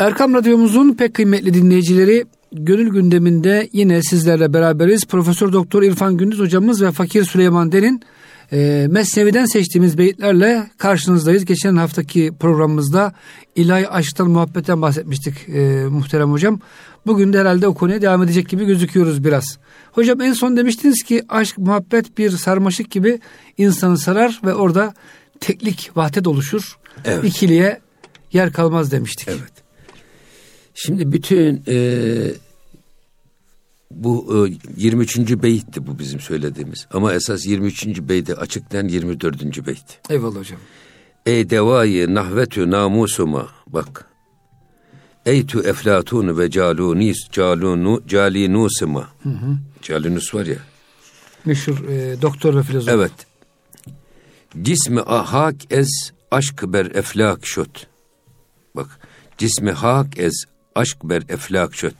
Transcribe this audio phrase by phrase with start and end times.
[0.00, 5.06] Erkam Radyomuzun pek kıymetli dinleyicileri Gönül gündeminde yine sizlerle beraberiz.
[5.06, 8.02] Profesör Doktor İrfan Gündüz hocamız ve Fakir Süleyman Den'in
[8.52, 11.44] e, Mesnevi'den seçtiğimiz beyitlerle karşınızdayız.
[11.44, 13.12] Geçen haftaki programımızda
[13.56, 16.60] ilahi aşktan muhabbetten bahsetmiştik e, muhterem hocam.
[17.06, 19.58] Bugün de herhalde o konuya devam edecek gibi gözüküyoruz biraz.
[19.92, 23.20] Hocam en son demiştiniz ki aşk muhabbet bir sarmaşık gibi
[23.58, 24.94] insanı sarar ve orada
[25.40, 26.78] teklik vahdet oluşur.
[27.04, 27.24] Evet.
[27.24, 27.80] İkiliye
[28.32, 29.28] yer kalmaz demiştik.
[29.28, 29.59] Evet.
[30.74, 32.34] Şimdi bütün e,
[33.90, 35.18] bu e, 23.
[35.18, 36.86] beyitti bu bizim söylediğimiz.
[36.92, 37.86] Ama esas 23.
[37.86, 39.66] beyti açıklayan 24.
[39.66, 40.00] beyt.
[40.10, 40.60] Eyvallah hocam.
[41.26, 44.06] Ey devayı nahvetü namusuma bak.
[45.26, 49.08] Ey tu eflatun ve calunis calunu calinusuma.
[49.22, 49.58] Hı hı.
[49.82, 50.56] Calinus var ya.
[51.44, 52.94] Meşhur e, doktor ve filozof.
[52.94, 53.12] Evet.
[54.62, 55.88] Cismi ahak ez
[56.30, 57.86] aşk ber eflak şut.
[58.76, 59.00] Bak.
[59.38, 60.32] Cismi hak ez
[60.74, 61.94] aşk ber eflak şöt.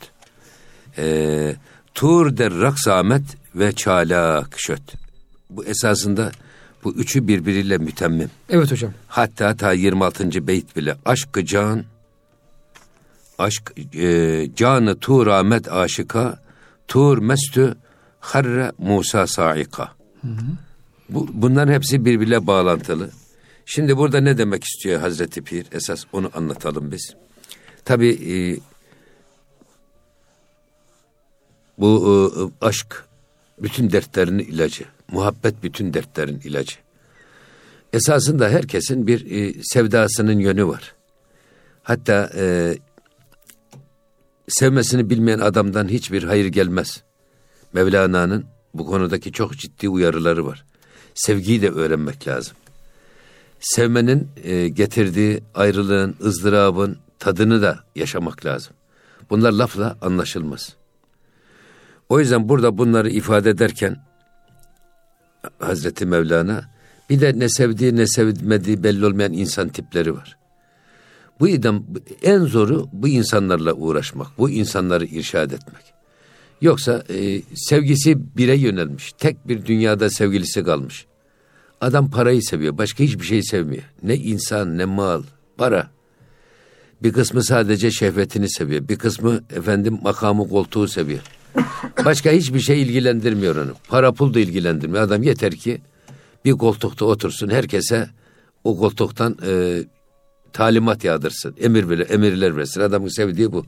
[0.98, 1.57] E,
[1.95, 3.23] tur der raksamet
[3.54, 4.95] ve çalak şöt.
[5.51, 6.32] Bu esasında
[6.85, 8.30] bu üçü birbiriyle mütemmim.
[8.49, 8.93] Evet hocam.
[9.09, 10.46] Hatta ta 26.
[10.46, 11.85] beyt bile aşkı can,
[13.38, 16.43] aşk e, canı tur rahmet aşıka,
[16.88, 17.74] tur mestü
[18.21, 19.93] harre Musa saika.
[21.09, 23.10] Bu, bunların hepsi birbirle bağlantılı.
[23.66, 25.66] Şimdi burada ne demek istiyor Hazreti Pir?
[25.73, 27.15] Esas onu anlatalım biz.
[27.84, 28.34] Tabi e,
[31.78, 31.90] bu
[32.60, 33.04] e, aşk
[33.59, 34.84] bütün dertlerin ilacı.
[35.12, 36.76] Muhabbet bütün dertlerin ilacı.
[37.92, 40.95] Esasında herkesin bir e, sevdasının yönü var.
[41.82, 42.76] Hatta e,
[44.48, 47.02] sevmesini bilmeyen adamdan hiçbir hayır gelmez.
[47.72, 48.44] Mevlana'nın
[48.74, 50.65] bu konudaki çok ciddi uyarıları var.
[51.15, 52.56] Sevgiyi de öğrenmek lazım.
[53.60, 58.73] Sevmenin e, getirdiği ayrılığın, ızdırabın, tadını da yaşamak lazım.
[59.30, 60.76] Bunlar lafla anlaşılmaz.
[62.09, 63.96] O yüzden burada bunları ifade ederken
[65.59, 66.71] Hazreti Mevlana
[67.11, 70.37] bir de ne sevdiği ne sevmediği belli olmayan insan tipleri var.
[71.41, 71.84] Bu yüzden
[72.22, 75.83] en zoru bu insanlarla uğraşmak, bu insanları irşad etmek.
[76.61, 81.06] Yoksa e, sevgisi bire yönelmiş, tek bir dünyada sevgilisi kalmış.
[81.81, 83.83] Adam parayı seviyor, başka hiçbir şey sevmiyor.
[84.03, 85.23] Ne insan, ne mal,
[85.56, 85.91] para.
[87.03, 88.88] Bir kısmı sadece şehvetini seviyor.
[88.88, 91.21] Bir kısmı efendim makamı koltuğu seviyor.
[92.05, 93.72] Başka hiçbir şey ilgilendirmiyor onu.
[93.88, 95.05] Para pul da ilgilendirmiyor.
[95.05, 95.81] Adam yeter ki
[96.44, 97.49] bir koltukta otursun.
[97.49, 98.09] Herkese
[98.65, 99.83] o koltuktan e,
[100.53, 101.55] talimat yağdırsın.
[101.61, 102.81] Emir bile emirler versin.
[102.81, 103.65] Adamın sevdiği bu.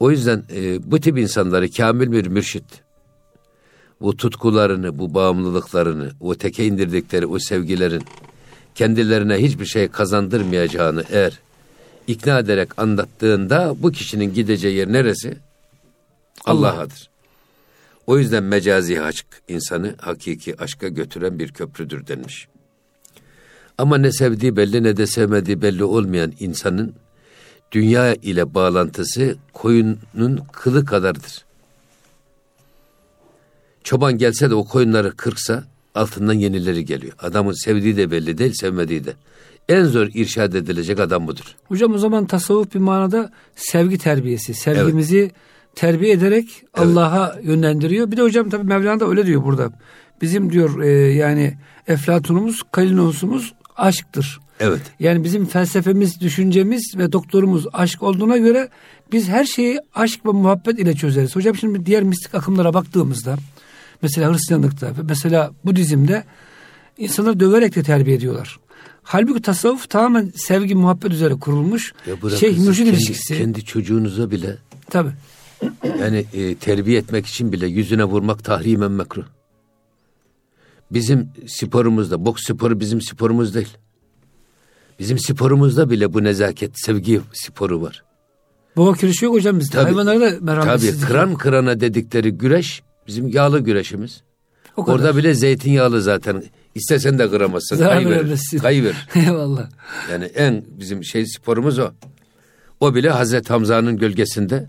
[0.00, 2.64] O yüzden e, bu tip insanları kamil bir mürşit
[4.02, 8.02] bu tutkularını, bu bağımlılıklarını, o teke indirdikleri o sevgilerin
[8.74, 11.38] kendilerine hiçbir şey kazandırmayacağını eğer
[12.06, 15.38] ikna ederek anlattığında bu kişinin gideceği yer neresi?
[16.44, 17.10] Allah'adır.
[18.06, 22.48] O yüzden mecazi aşk insanı hakiki aşka götüren bir köprüdür denmiş.
[23.78, 26.94] Ama ne sevdiği belli ne de sevmediği belli olmayan insanın
[27.72, 31.44] dünya ile bağlantısı koyunun kılı kadardır.
[33.84, 35.64] Çoban gelse de o koyunları kırksa
[35.94, 37.12] altından yenileri geliyor.
[37.18, 39.14] Adamın sevdiği de belli değil, sevmediği de
[39.68, 41.56] en zor irşad edilecek adam budur.
[41.64, 44.54] Hocam o zaman tasavvuf bir manada sevgi terbiyesi.
[44.54, 45.32] Sevgimizi evet.
[45.74, 46.86] terbiye ederek evet.
[46.86, 48.10] Allah'a yönlendiriyor.
[48.10, 49.70] Bir de hocam tabii Mevlana da öyle diyor burada.
[50.20, 51.54] Bizim diyor e, yani
[51.86, 54.40] Eflatunumuz, Kalinosumuz aşktır.
[54.60, 54.80] Evet.
[55.00, 58.68] Yani bizim felsefemiz, düşüncemiz ve doktorumuz aşk olduğuna göre
[59.12, 61.36] biz her şeyi aşk ve muhabbet ile çözeriz.
[61.36, 63.36] Hocam şimdi diğer mistik akımlara baktığımızda
[64.02, 66.24] mesela Hristiyanlıkta mesela Budizm'de
[66.98, 68.58] insanları döverek de terbiye ediyorlar.
[69.02, 71.94] Halbuki tasavvuf tamamen sevgi, muhabbet üzere kurulmuş.
[72.06, 73.38] Ya şey mürşid ilişkisi.
[73.38, 74.56] Kendi çocuğunuza bile
[74.90, 75.08] Tabi.
[76.00, 79.24] Yani e, terbiye etmek için bile yüzüne vurmak tahrimen mekruh.
[80.90, 83.76] Bizim sporumuzda, boks sporu bizim sporumuz değil.
[84.98, 88.04] Bizim sporumuzda bile bu nezaket, sevgi sporu var.
[88.76, 89.78] Boğa kirişi yok hocam bizde.
[89.78, 91.00] Hayvanlara da merhametsiz.
[91.00, 94.22] Tabii kıran kırana dedikleri güreş bizim yağlı güreşimiz.
[94.76, 94.98] O kadar.
[94.98, 96.44] Orada bile zeytinyağlı zaten.
[96.74, 97.78] İstesen de kıramazsın.
[97.78, 98.58] Kayıverir.
[98.62, 99.08] Kayıverir.
[99.14, 99.70] Eyvallah.
[100.10, 101.90] Yani en bizim şey sporumuz o.
[102.80, 104.68] O bile Hazreti Hamza'nın gölgesinde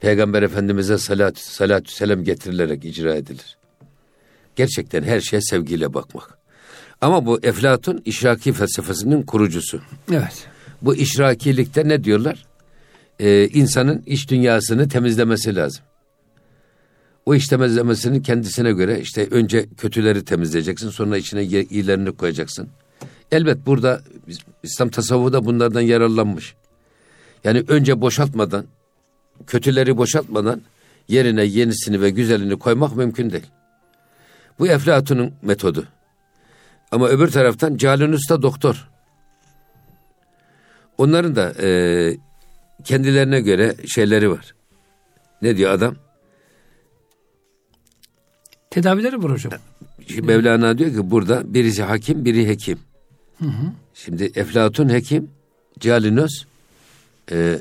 [0.00, 3.56] Peygamber Efendimiz'e salat, salatü selam getirilerek icra edilir.
[4.56, 6.38] Gerçekten her şeye sevgiyle bakmak.
[7.00, 9.80] Ama bu Eflatun işraki felsefesinin kurucusu.
[10.12, 10.46] Evet.
[10.82, 12.46] Bu işrakilikte ne diyorlar?
[13.20, 15.84] Ee, insanın iç dünyasını temizlemesi lazım
[17.26, 22.68] o iş temizlemesinin kendisine göre işte önce kötüleri temizleyeceksin sonra içine iyilerini koyacaksın.
[23.32, 24.00] Elbet burada
[24.62, 26.54] İslam tasavvufu da bunlardan yararlanmış.
[27.44, 28.66] Yani önce boşaltmadan,
[29.46, 30.62] kötüleri boşaltmadan
[31.08, 33.46] yerine yenisini ve güzelini koymak mümkün değil.
[34.58, 35.88] Bu Eflatun'un metodu.
[36.90, 38.88] Ama öbür taraftan Calunus da doktor.
[40.98, 41.68] Onların da e,
[42.84, 44.54] kendilerine göre şeyleri var.
[45.42, 45.96] Ne diyor adam?
[48.76, 49.52] Tedavileri var hocam.
[50.08, 52.78] Şimdi Mevlana diyor ki burada birisi hakim, biri hekim.
[53.38, 53.72] Hı hı.
[53.94, 55.30] Şimdi Eflatun hekim,
[55.80, 56.44] Calinos
[57.32, 57.58] e,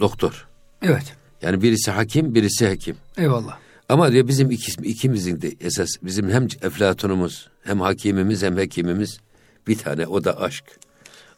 [0.00, 0.46] doktor.
[0.82, 1.16] Evet.
[1.42, 2.96] Yani birisi hakim, birisi hekim.
[3.16, 3.58] Eyvallah.
[3.88, 9.20] Ama diyor bizim iki, ikimizin de esas bizim hem Eflatunumuz, hem hakimimiz, hem hekimimiz
[9.66, 10.64] bir tane o da aşk.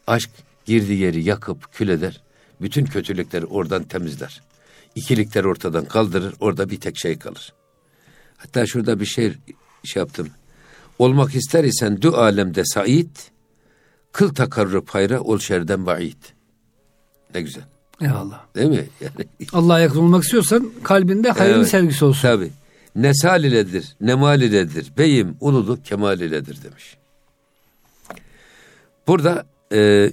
[0.07, 0.29] Aşk
[0.65, 2.21] girdiği yeri yakıp kül eder.
[2.61, 4.41] Bütün kötülükleri oradan temizler.
[4.95, 6.33] İkilikleri ortadan kaldırır.
[6.39, 7.53] Orada bir tek şey kalır.
[8.43, 9.33] Hatta şurada bir şey
[9.83, 10.29] şey yaptım.
[10.99, 13.15] Olmak ister isen du alemde said,
[14.11, 16.23] kıl takarrı payra ol şerden vaid.
[17.35, 17.63] Ne güzel.
[18.01, 18.45] Eyvallah.
[18.55, 18.85] Değil mi?
[19.01, 21.69] Yani, Allah'a yakın olmak istiyorsan kalbinde hayırlı Evet.
[21.69, 22.21] sevgisi olsun.
[22.21, 22.49] tabi.
[22.95, 26.97] Nesal iledir, nemal iledir, beyim ululuk kemal iledir demiş.
[29.07, 30.11] Burada e,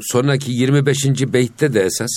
[0.00, 1.04] sonraki 25.
[1.32, 2.10] beytte de esas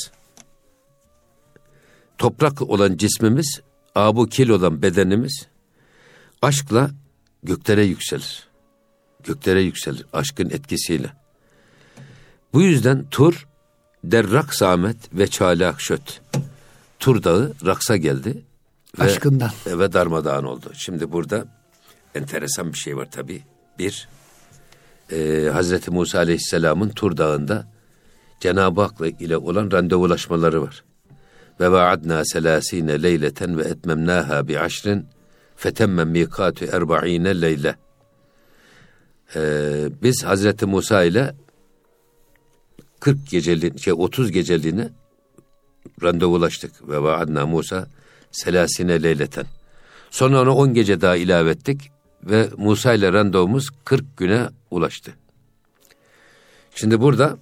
[2.17, 3.61] toprak olan cismimiz,
[3.95, 5.47] abu kil olan bedenimiz
[6.41, 6.91] aşkla
[7.43, 8.47] göklere yükselir.
[9.23, 11.13] Göklere yükselir aşkın etkisiyle.
[12.53, 13.47] Bu yüzden Tur
[14.03, 16.21] derrak samet ve çalak şöt.
[16.99, 18.43] Tur dağı raksa geldi.
[18.99, 19.51] Ve, Aşkından.
[19.67, 20.71] Ve darmadağın oldu.
[20.73, 21.45] Şimdi burada
[22.15, 23.43] enteresan bir şey var tabii.
[23.79, 24.07] Bir,
[25.11, 27.67] e, Hazreti Musa Aleyhisselam'ın Tur Dağı'nda
[28.39, 30.83] Cenab-ı Hak ile olan randevulaşmaları var.
[31.59, 35.05] Ve vaadna selasine leyleten ve etmemnaha bi aşrin
[35.55, 37.75] fetemme mikatu erba'ine leyle.
[40.03, 41.35] Biz Hazreti Musa ile
[42.99, 44.89] 40 geceli, şey 30 geceliğine
[46.03, 46.89] randevulaştık.
[46.89, 47.87] Ve vaadna Musa
[48.31, 49.45] selasine leyleten.
[50.11, 51.91] Sonra ona 10 gece daha ilave ettik
[52.23, 55.13] ve Musa ile randevumuz 40 güne ulaştı.
[56.75, 57.37] Şimdi burada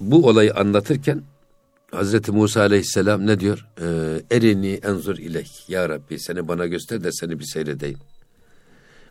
[0.00, 1.22] bu olayı anlatırken
[1.92, 3.66] Hazreti Musa aleyhisselam ne diyor?
[3.80, 5.64] Ee, Erini enzur ilek.
[5.68, 7.98] Ya Rabbi seni bana göster de seni bir seyredeyim.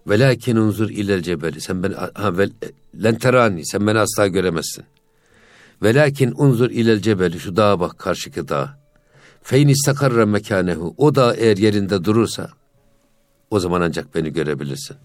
[0.07, 1.61] Velakin unzur ilel cebeli.
[1.61, 2.51] Sen beni, ha, vel,
[3.03, 3.65] lenterani.
[3.65, 4.83] Sen beni asla göremezsin.
[5.83, 7.39] Velakin unzur ilel cebeli.
[7.39, 8.79] Şu dağa bak karşıki dağa.
[9.43, 10.95] Feyn istakarra mekanehu.
[10.97, 12.49] O da eğer yerinde durursa
[13.51, 14.97] o zaman ancak beni görebilirsin.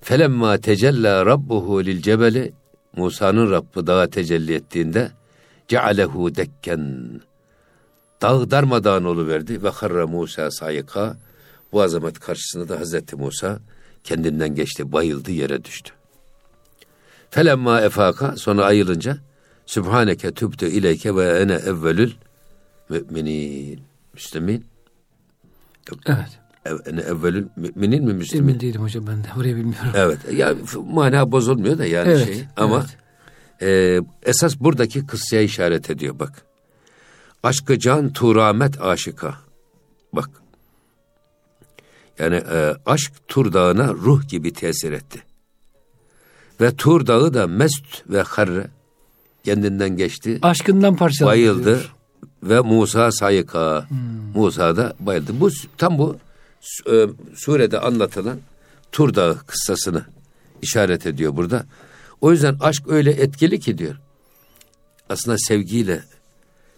[0.00, 2.52] Felemma tecella rabbuhu lil cebeli
[2.96, 5.10] Musa'nın Rabbi dağa tecelli ettiğinde
[5.68, 7.20] cealehu dekken
[8.22, 11.16] dağ darmadağın oluverdi ve harra Musa sayıka
[11.72, 13.58] bu azamet karşısında da Hazreti Musa
[14.04, 15.92] kendinden geçti bayıldı yere düştü.
[17.30, 19.18] Felemma efaka sonra ayılınca
[19.66, 22.12] Sübhaneke tübtü ileyke ve ene evvelül
[22.88, 23.80] müminin.
[24.14, 24.64] Müslümin.
[26.06, 26.38] Evet.
[26.64, 28.48] Ev, ene evvelül müminin mi Müslümin?
[28.48, 29.28] Emin değilim hocam ben de.
[29.38, 29.90] Orayı bilmiyorum.
[29.94, 30.18] Evet.
[30.32, 30.54] Ya
[30.86, 32.44] mana bozulmuyor da yani Evet, şey.
[32.56, 32.86] Ama
[33.62, 36.46] e, esas buradaki kıssaya işaret ediyor bak.
[37.42, 39.34] Aşkı can turamet aşıka.
[40.12, 40.30] Bak.
[42.18, 45.22] Yani e, aşk Tur Dağı'na ruh gibi tesir etti.
[46.60, 48.66] Ve Tur Dağı da mest ve harre
[49.44, 50.38] kendinden geçti.
[50.42, 51.32] Aşkından parçalandı.
[51.32, 51.94] bayıldı diyor.
[52.42, 53.86] ve Musa sayıka.
[54.34, 55.32] Musa da bayıldı.
[55.40, 56.16] Bu tam bu
[56.90, 58.38] e, surede anlatılan
[58.92, 60.04] Tur Dağı kıssasını
[60.62, 61.66] işaret ediyor burada.
[62.20, 63.96] O yüzden aşk öyle etkili ki diyor.
[65.08, 66.02] Aslında sevgiyle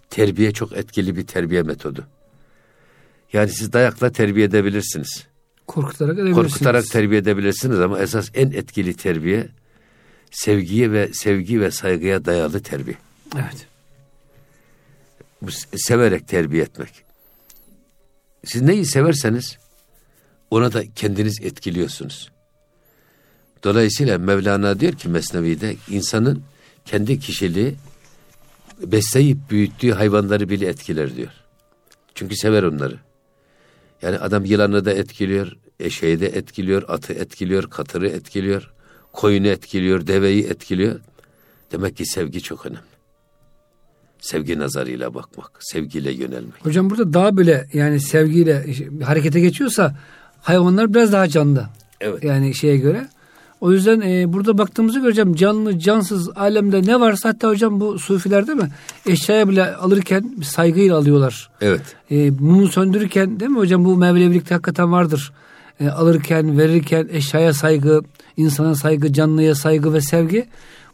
[0.09, 2.07] terbiye çok etkili bir terbiye metodu.
[3.33, 5.23] Yani siz dayakla terbiye edebilirsiniz.
[5.67, 6.51] Korkutarak edebilirsiniz.
[6.51, 9.47] Korkutarak terbiye edebilirsiniz ama esas en etkili terbiye
[10.31, 12.97] sevgiye ve sevgi ve saygıya dayalı terbiye.
[13.35, 13.67] Evet.
[15.41, 17.03] Bu se- severek terbiye etmek.
[18.45, 19.57] Siz neyi severseniz
[20.51, 22.31] ona da kendiniz etkiliyorsunuz.
[23.63, 26.43] Dolayısıyla Mevlana diyor ki Mesnevi'de insanın
[26.85, 27.75] kendi kişiliği
[28.81, 31.31] besleyip büyüttüğü hayvanları bile etkiler diyor.
[32.15, 32.95] Çünkü sever onları.
[34.01, 38.71] Yani adam yılanı da etkiliyor, eşeği de etkiliyor, atı etkiliyor, katırı etkiliyor,
[39.13, 40.99] koyunu etkiliyor, deveyi etkiliyor.
[41.71, 42.81] Demek ki sevgi çok önemli.
[44.19, 46.65] Sevgi nazarıyla bakmak, sevgiyle yönelmek.
[46.65, 48.65] Hocam burada daha böyle yani sevgiyle
[49.03, 49.95] harekete geçiyorsa
[50.41, 51.69] hayvanlar biraz daha canlı.
[52.01, 52.23] Evet.
[52.23, 53.09] Yani şeye göre.
[53.61, 58.47] O yüzden e, burada baktığımızı göreceğim canlı cansız alemde ne varsa hatta hocam bu sufiler
[58.47, 58.69] değil mi?
[59.05, 61.49] Eşyaya bile alırken saygıyla alıyorlar.
[61.61, 61.81] Evet.
[62.11, 65.33] E, mumu söndürürken değil mi hocam bu Mevlevilikte hakikaten vardır.
[65.79, 68.01] E, alırken verirken eşyaya saygı,
[68.37, 70.45] insana saygı, canlıya saygı ve sevgi.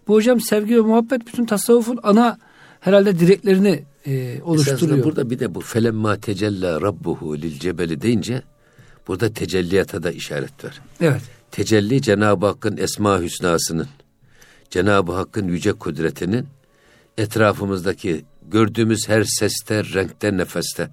[0.07, 2.37] Bu hocam sevgi ve muhabbet bütün tasavvufun ana
[2.79, 4.77] herhalde direklerini e, oluşturuyor.
[4.77, 8.41] Esasında burada bir de bu felemma tecella rabbuhu lil cebeli deyince
[9.07, 10.81] burada tecelliyata da işaret var.
[11.01, 11.21] Evet.
[11.51, 13.87] Tecelli Cenab-ı Hakk'ın esma hüsnasının,
[14.69, 16.47] Cenab-ı Hakk'ın yüce kudretinin
[17.17, 20.89] etrafımızdaki gördüğümüz her seste, renkte, nefeste,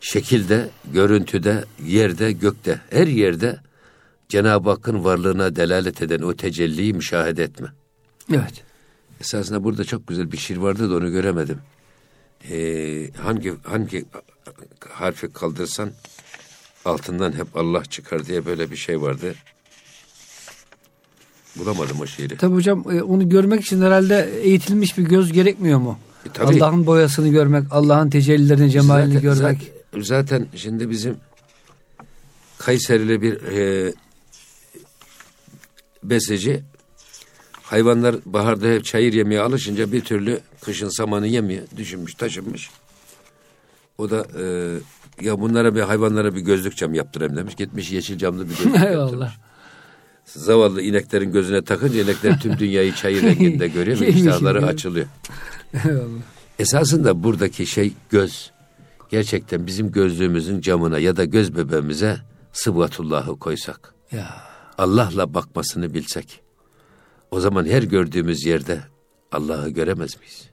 [0.00, 3.58] şekilde, görüntüde, yerde, gökte, her yerde
[4.28, 7.68] Cenab-ı Hakk'ın varlığına delalet eden o tecelliyi müşahede etme.
[8.30, 8.64] Evet.
[9.20, 11.58] Esasında burada çok güzel bir şiir vardı da onu göremedim.
[12.50, 14.04] Ee, hangi hangi
[14.90, 15.90] harfi kaldırsan
[16.84, 19.34] altından hep Allah çıkar diye böyle bir şey vardı.
[21.56, 22.36] Bulamadım o şiiri.
[22.36, 25.98] Tabii hocam e, onu görmek için herhalde eğitilmiş bir göz gerekmiyor mu?
[26.38, 26.42] E.
[26.42, 29.58] Allah'ın boyasını görmek, Allah'ın tecellilerini, cemalini zaten, görmek.
[29.92, 31.16] Zaten, zaten şimdi bizim
[32.58, 33.92] Kayserili bir e,
[36.02, 36.62] beseci
[37.62, 41.62] hayvanlar baharda hep çayır yemeye alışınca bir türlü kışın samanı yemiyor.
[41.76, 42.70] Düşünmüş, taşınmış.
[43.98, 44.44] O da e,
[45.20, 47.54] ya bunlara bir hayvanlara bir gözlük cam yaptırayım demiş.
[47.54, 48.90] Gitmiş yeşil camlı bir gözlük yaptırmış.
[48.90, 49.34] Eyvallah.
[50.24, 55.06] Zavallı ineklerin gözüne takınca inekler tüm dünyayı çayır renginde görüyor ve iştahları açılıyor.
[55.84, 56.22] Eyvallah.
[56.58, 58.50] Esasında buradaki şey göz.
[59.10, 62.18] Gerçekten bizim gözlüğümüzün camına ya da göz bebeğimize
[62.52, 63.94] sıvatullahı koysak.
[64.12, 64.26] Ya.
[64.78, 66.40] Allah'la bakmasını bilsek.
[67.30, 68.80] O zaman her gördüğümüz yerde
[69.32, 70.48] Allah'ı göremez miyiz?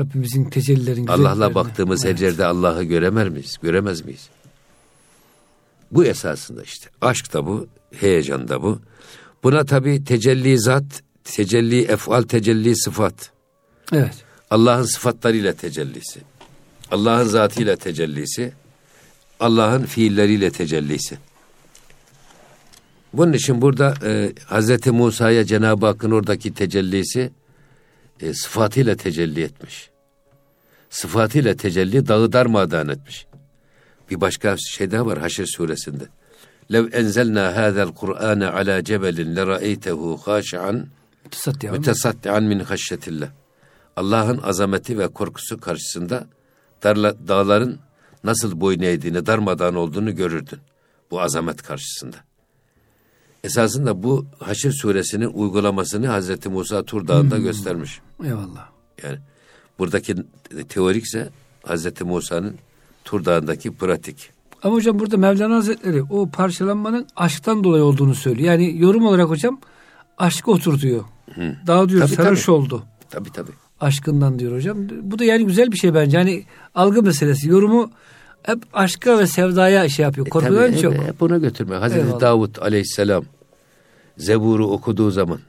[0.00, 2.16] Rabbimizin tecellilerin Allah'la baktığımız Evet.
[2.16, 3.56] her yerde Allah'ı göremez miyiz?
[3.62, 4.28] Göremez miyiz?
[5.90, 6.90] Bu esasında işte.
[7.00, 7.66] Aşk da bu,
[8.00, 8.78] heyecan da bu.
[9.42, 13.30] Buna tabi tecelli zat, tecelli efal, tecelli sıfat.
[13.92, 14.14] Evet.
[14.50, 16.20] Allah'ın sıfatlarıyla tecellisi.
[16.90, 18.52] Allah'ın zatıyla tecellisi.
[19.40, 21.18] Allah'ın fiilleriyle tecellisi.
[23.12, 27.30] Bunun için burada e, Hazreti Musa'ya Cenab-ı Hakk'ın oradaki tecellisi
[28.20, 29.90] e, sıfatıyla tecelli etmiş.
[30.90, 33.26] Sıfatıyla tecelli dağı darmadağın etmiş.
[34.10, 36.04] Bir başka şey daha var Haşr suresinde.
[36.72, 40.86] Lev enzelna hâzel Kur'âne alâ cebelin lera'eytehu hâşi'an
[41.30, 41.72] Tutsat ya.
[41.72, 43.28] mütesaddian min haşyetillah.
[43.96, 46.26] Allah'ın azameti ve korkusu karşısında
[46.82, 47.78] darla, dağların
[48.24, 50.58] nasıl boyun eğdiğini, darmadağın olduğunu görürdün.
[51.10, 52.16] Bu azamet karşısında.
[53.46, 58.00] Esasında bu Haşr suresinin uygulamasını Hazreti Musa Tur Dağı'nda göstermiş.
[58.24, 58.68] Eyvallah.
[59.04, 59.18] Yani
[59.78, 60.14] buradaki
[60.68, 61.28] teorikse
[61.66, 62.54] Hazreti Musa'nın
[63.04, 64.30] Tur Dağı'ndaki pratik.
[64.62, 68.48] Ama hocam burada Mevlana Hazretleri o parçalanmanın aşktan dolayı olduğunu söylüyor.
[68.48, 69.60] Yani yorum olarak hocam
[70.18, 71.04] aşkı oturtuyor.
[71.66, 72.56] Daha diyor Tabii, sarhoş tabii.
[72.56, 72.82] oldu.
[73.10, 73.50] Tabii tabii.
[73.80, 74.76] Aşkından diyor hocam.
[75.02, 76.16] Bu da yani güzel bir şey bence.
[76.18, 77.48] Hani algı meselesi.
[77.48, 77.90] Yorumu
[78.42, 80.26] hep aşka ve sevdaya şey yapıyor.
[80.26, 80.94] E, Korkudan tabii, çok.
[80.94, 81.76] hep- Hep ona götürme.
[81.76, 82.20] Hazreti Eyvallah.
[82.20, 83.24] Davud aleyhisselam
[84.16, 85.40] Zebur'u okuduğu zaman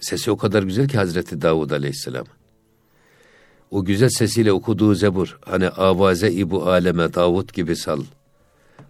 [0.00, 2.26] sesi o kadar güzel ki Hazreti Davud aleyhisselam.
[3.70, 8.02] O güzel sesiyle okuduğu Zebur hani avaze ibu aleme Davud gibi sal.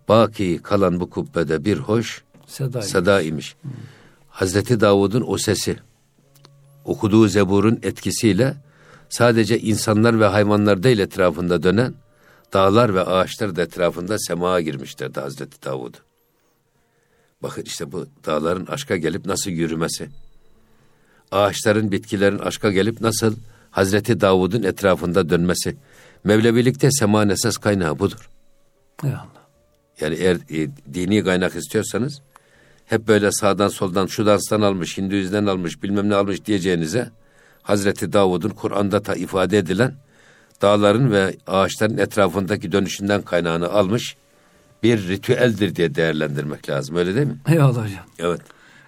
[0.09, 2.83] Baki kalan bu kubbede bir hoş Seda.
[2.83, 3.57] sada imiş.
[4.29, 5.77] Hazreti Davud'un o sesi
[6.85, 8.57] okuduğu Zebur'un etkisiyle
[9.09, 11.95] sadece insanlar ve hayvanlar değil etrafında dönen
[12.53, 15.95] dağlar ve ağaçlar da etrafında semaya girmişlerdi Hazreti Davud.
[17.43, 20.09] Bakın işte bu dağların aşka gelip nasıl yürümesi.
[21.31, 23.37] Ağaçların, bitkilerin aşka gelip nasıl
[23.71, 25.77] Hazreti Davud'un etrafında dönmesi.
[26.25, 28.31] Mevlevilikte semanın esas kaynağı budur.
[29.05, 29.27] Eyvallah.
[30.01, 32.21] Yani eğer e, dini kaynak istiyorsanız
[32.87, 37.11] hep böyle sağdan soldan şu danstan almış, Hinduizm'den almış, bilmem ne almış diyeceğinize
[37.63, 39.95] Hazreti Davud'un Kur'an'da ta ifade edilen
[40.63, 44.17] dağların ve ağaçların etrafındaki dönüşünden kaynağını almış
[44.83, 46.97] bir ritüeldir diye değerlendirmek lazım.
[46.97, 47.37] Öyle değil mi?
[47.49, 48.05] Eyvallah hocam.
[48.19, 48.41] Evet.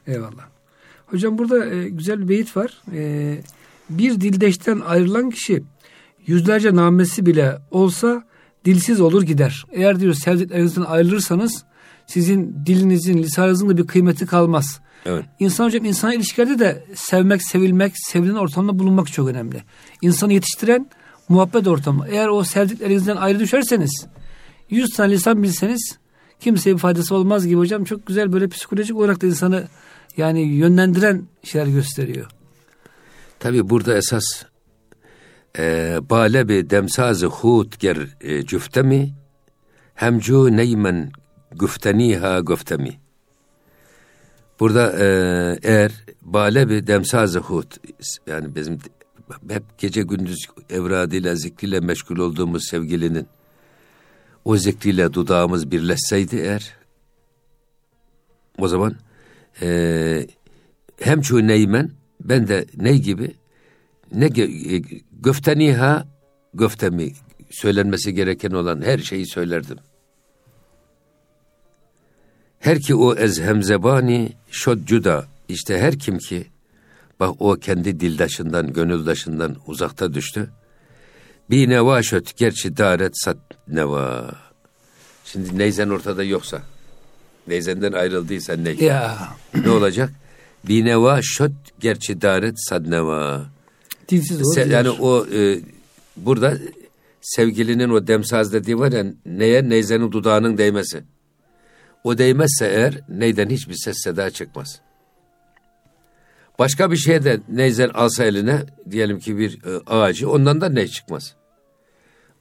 [0.06, 0.46] Eyvallah.
[1.06, 2.80] Hocam burada e, güzel bir beyit var.
[2.94, 3.36] E,
[3.90, 5.62] bir dildeşten ayrılan kişi
[6.26, 8.24] yüzlerce namesi bile olsa
[8.64, 9.64] dilsiz olur gider.
[9.72, 11.64] Eğer diyor sevdiklerinizden ayrılırsanız
[12.06, 14.80] sizin dilinizin, lisanınızın da bir kıymeti kalmaz.
[15.06, 15.24] Evet.
[15.38, 19.62] İnsan hocam insan ilişkilerde de sevmek, sevilmek, sevilen ortamda bulunmak çok önemli.
[20.02, 20.90] İnsanı yetiştiren
[21.28, 22.06] muhabbet ortamı.
[22.08, 24.06] Eğer o sevdiklerinizden ayrı düşerseniz,
[24.72, 25.98] yüz tane lisan bilseniz
[26.40, 27.84] kimseye bir faydası olmaz gibi hocam.
[27.84, 29.68] Çok güzel böyle psikolojik olarak da insanı
[30.16, 32.30] yani yönlendiren şeyler gösteriyor.
[33.38, 34.24] Tabi burada esas
[35.58, 39.14] e, bale bir demsazı hut ger e, cüftemi
[39.94, 41.12] hemcu neymen
[41.52, 43.00] güfteniha güftemi.
[44.60, 45.06] Burada e,
[45.62, 47.76] eğer bale bir demsazı hut
[48.26, 48.78] yani bizim
[49.48, 53.26] hep gece gündüz evradıyla zikriyle meşgul olduğumuz sevgilinin
[54.44, 56.74] o zikriyle dudağımız birleşseydi eğer
[58.58, 58.96] o zaman
[59.62, 60.26] e,
[61.00, 61.90] hem şu neymen
[62.24, 63.34] Ben de ne gibi?
[64.12, 64.82] Ne e,
[65.12, 66.06] göfteniha
[66.54, 67.12] göftemi
[67.50, 69.78] söylenmesi gereken olan her şeyi söylerdim.
[72.58, 76.46] Her ki o ez hemzebani şod cuda işte her kim ki
[77.20, 80.50] bak o kendi dildaşından gönüldaşından uzakta düştü.
[81.50, 83.38] Bir neva şöt gerçi daret sat
[83.72, 84.30] neva.
[85.24, 86.62] Şimdi neyzen ortada yoksa
[87.48, 88.70] neyzenden ayrıldıysa ne?
[88.70, 89.28] Ya
[89.64, 90.10] ne olacak?
[90.68, 93.46] Bir neva şöt gerçi daret sad neva.
[94.08, 94.56] dilsiz olur.
[94.56, 95.60] Se- yani o e,
[96.16, 96.58] burada
[97.20, 101.04] sevgilinin o demsaz dediği var ya neye neyzenin dudağının değmesi.
[102.04, 104.80] O değmezse eğer neyden hiçbir ses seda çıkmaz.
[106.58, 110.88] Başka bir şeye de neyzen alsa eline diyelim ki bir e, ağacı ondan da ney
[110.88, 111.34] çıkmaz.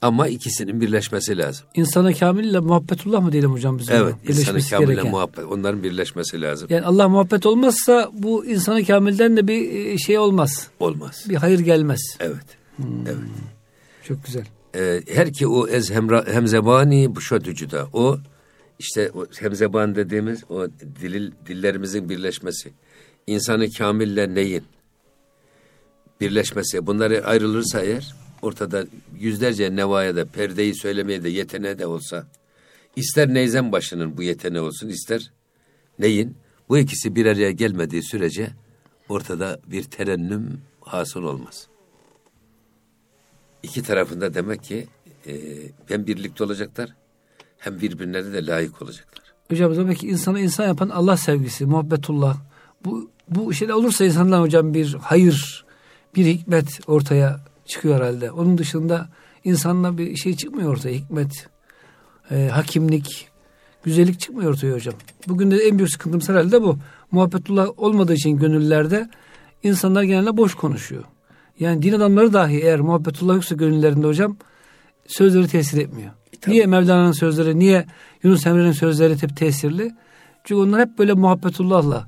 [0.01, 1.65] Ama ikisinin birleşmesi lazım.
[1.75, 3.89] İnsana kamille muhabbetullah mı diyelim hocam biz?
[3.89, 5.12] Evet, Birleşmesi kamile gereken.
[5.12, 6.67] muhabbet, onların birleşmesi lazım.
[6.72, 10.67] Yani Allah muhabbet olmazsa bu insanı kamilden de bir e, şey olmaz.
[10.79, 11.25] Olmaz.
[11.29, 12.01] Bir hayır gelmez.
[12.20, 12.46] Evet.
[13.05, 13.17] Evet.
[14.08, 14.46] Çok güzel.
[14.75, 17.88] Ee, her ki o ez hemra, hemzebani bu şötücüda.
[17.93, 18.17] O
[18.79, 20.67] işte o hemzeban dediğimiz o
[21.01, 22.74] dil, dillerimizin birleşmesi.
[23.27, 24.63] İnsanı kamille neyin
[26.22, 26.88] birleşmesi.
[26.88, 28.86] Bunları ayrılırsa eğer ortada
[29.19, 32.27] yüzlerce nevaya da perdeyi söylemeye de yeteneği de olsa
[32.95, 35.31] ister neyzen başının bu yeteneği olsun ister
[36.00, 36.38] neyin
[36.69, 38.50] bu ikisi bir araya gelmediği sürece
[39.10, 41.67] ortada bir terennüm hasıl olmaz.
[43.63, 44.88] İki tarafında demek ki
[45.27, 45.33] e,
[45.88, 46.95] hem birlikte olacaklar
[47.57, 49.33] hem birbirlerine de layık olacaklar.
[49.50, 52.38] Hocam demek ki insanı insan yapan Allah sevgisi, muhabbetullah.
[52.86, 55.65] Bu bu şeyler olursa insanlar hocam bir hayır,
[56.15, 58.32] bir hikmet ortaya çıkıyor herhalde.
[58.32, 59.10] Onun dışında
[59.44, 60.94] insanla bir şey çıkmıyor ortaya.
[60.96, 61.48] Hikmet,
[62.32, 63.27] e, hakimlik,
[63.84, 64.94] güzellik çıkmıyor ortaya hocam.
[65.27, 66.77] Bugün de en büyük sıkıntımız herhalde bu.
[67.12, 69.10] Muhabbetullah olmadığı için gönüllerde
[69.63, 71.03] insanlar genelde boş konuşuyor.
[71.60, 74.38] Yani din adamları dahi eğer muhabbetullah yoksa gönüllerinde hocam
[75.08, 76.12] sözleri tesir etmiyor.
[76.47, 77.86] Niye Mevlana'nın sözleri, niye
[78.24, 79.91] Yunus Emre'nin sözleri hep tesirli?
[80.43, 82.08] Çünkü onlar hep böyle muhabbetullahla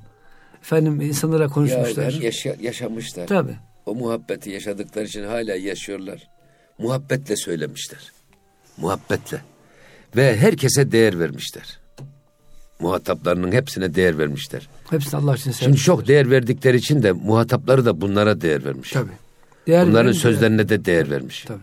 [0.60, 2.12] efendim insanlara konuşmuşlar.
[2.12, 3.26] hem yaşa- yaşamışlar.
[3.26, 3.56] Tabii.
[3.86, 6.28] O muhabbeti yaşadıkları için hala yaşıyorlar.
[6.78, 8.12] Muhabbetle söylemişler.
[8.76, 9.40] Muhabbetle.
[10.16, 11.78] Ve herkese değer vermişler.
[12.80, 14.68] Muhataplarının hepsine değer vermişler.
[14.90, 15.84] Hepsini Allah için Şimdi sevmiş.
[15.84, 18.90] çok değer verdikleri için de muhatapları da bunlara değer vermiş.
[18.90, 19.10] Tabii.
[19.66, 21.44] Değer Bunların sözlerine de değer vermiş.
[21.48, 21.62] Tabii.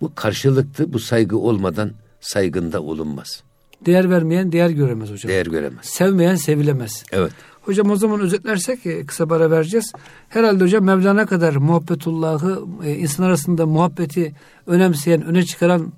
[0.00, 3.42] Bu karşılıklı, bu saygı olmadan saygında olunmaz.
[3.86, 5.30] Değer vermeyen değer göremez hocam.
[5.30, 5.84] Değer göremez.
[5.86, 7.04] Sevmeyen sevilemez.
[7.12, 7.32] Evet.
[7.66, 9.92] Hocam o zaman özetlersek e, kısa bara vereceğiz.
[10.28, 14.32] Herhalde hocam Mevlana kadar muhabbetullahı e, insan arasında muhabbeti
[14.66, 15.92] önemseyen, öne çıkaran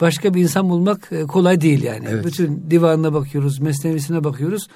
[0.00, 2.04] başka bir insan bulmak e, kolay değil yani.
[2.10, 2.24] Evet.
[2.24, 4.66] Bütün divanına bakıyoruz, mesnevisine bakıyoruz.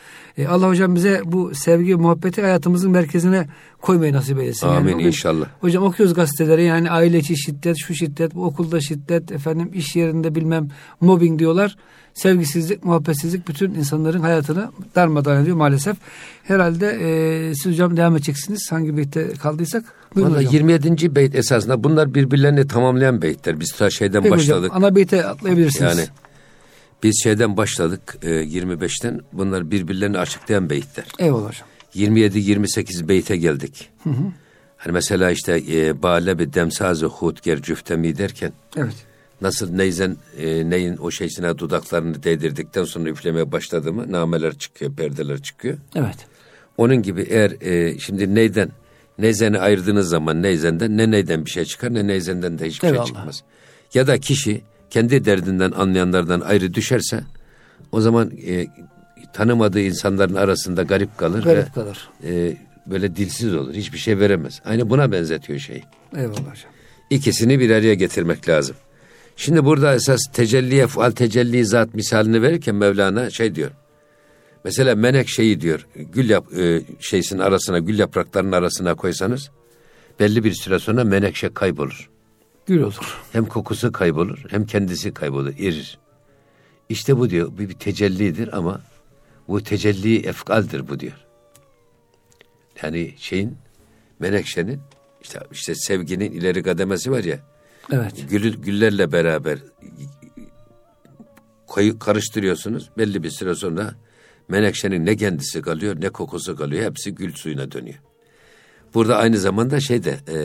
[0.49, 3.49] Allah hocam bize bu sevgi, muhabbeti hayatımızın merkezine
[3.81, 4.67] koymayı nasip eylesin.
[4.67, 5.47] Yani Amin bugün- inşallah.
[5.61, 10.35] Hocam okuyoruz gazeteleri yani aile içi şiddet, şu şiddet, bu okulda şiddet, efendim iş yerinde
[10.35, 10.69] bilmem
[11.01, 11.77] mobbing diyorlar.
[12.15, 15.97] Sevgisizlik, muhabbetsizlik bütün insanların hayatını darmadağın ediyor maalesef.
[16.43, 18.73] Herhalde e, siz hocam devam edeceksiniz.
[18.73, 19.85] Hangi beytte kaldıysak.
[20.15, 20.53] Buyurun Valla hocam.
[20.53, 21.15] 27.
[21.15, 23.61] beyt esasında bunlar birbirlerini tamamlayan beytler.
[23.61, 24.71] Biz ta şeyden Peki başladık.
[24.71, 25.99] hocam ana beyte atlayabilirsiniz.
[25.99, 26.09] Yani
[27.03, 29.21] biz şeyden başladık e, 25'ten.
[29.33, 31.05] Bunlar birbirlerini açıklayan beyitler.
[31.19, 31.69] Eyvallah hocam.
[31.95, 33.91] 27-28 beyte geldik.
[34.77, 38.95] Hani mesela işte e, Bale bir demsazı hutger cüftemi derken Evet.
[39.45, 45.43] Nasıl neyzen e, neyin o şeysine dudaklarını değdirdikten sonra üflemeye başladı mı nameler çıkıyor, perdeler
[45.43, 45.79] çıkıyor.
[45.95, 46.17] Evet.
[46.77, 48.71] Onun gibi eğer e, şimdi neyden
[49.19, 53.07] neyzeni ayırdığınız zaman neyzenden ne neyden bir şey çıkar ne neyzenden de hiçbir Eyvallah.
[53.07, 53.43] şey çıkmaz.
[53.95, 57.21] Ya da kişi kendi derdinden anlayanlardan ayrı düşerse
[57.93, 58.67] o zaman e,
[59.33, 62.09] tanımadığı insanların arasında garip kalır Garip ve kalır.
[62.25, 63.75] e, böyle dilsiz olur.
[63.75, 64.61] Hiçbir şey veremez.
[64.65, 65.83] Aynı buna benzetiyor şey.
[66.17, 66.73] Eyvallah hocam.
[67.11, 68.77] İkisini bir araya getirmek lazım.
[69.37, 73.71] Şimdi burada esas tecelli efal tecelli zat misalini verirken Mevlana şey diyor.
[74.65, 79.51] Mesela menekşeyi diyor gül yap, e, şeysin arasına gül yapraklarının arasına koysanız
[80.21, 82.11] belli bir süre sonra menekşe kaybolur.
[82.67, 83.23] Gül olur.
[83.33, 85.99] Hem kokusu kaybolur hem kendisi kaybolur, erir.
[86.89, 88.81] İşte bu diyor bir, bir tecellidir ama
[89.49, 91.27] bu tecelli efkaldir bu diyor.
[92.83, 93.57] Yani şeyin
[94.19, 94.81] menekşenin
[95.23, 97.54] işte işte sevginin ileri kademesi var ya
[97.93, 98.15] Evet.
[98.31, 99.59] gül, güllerle beraber
[101.67, 102.91] koyu karıştırıyorsunuz.
[102.99, 103.95] Belli bir süre sonra
[104.49, 106.85] menekşenin ne kendisi kalıyor ne kokusu kalıyor.
[106.85, 107.99] Hepsi gül suyuna dönüyor.
[108.95, 110.37] Burada aynı zamanda şey de e,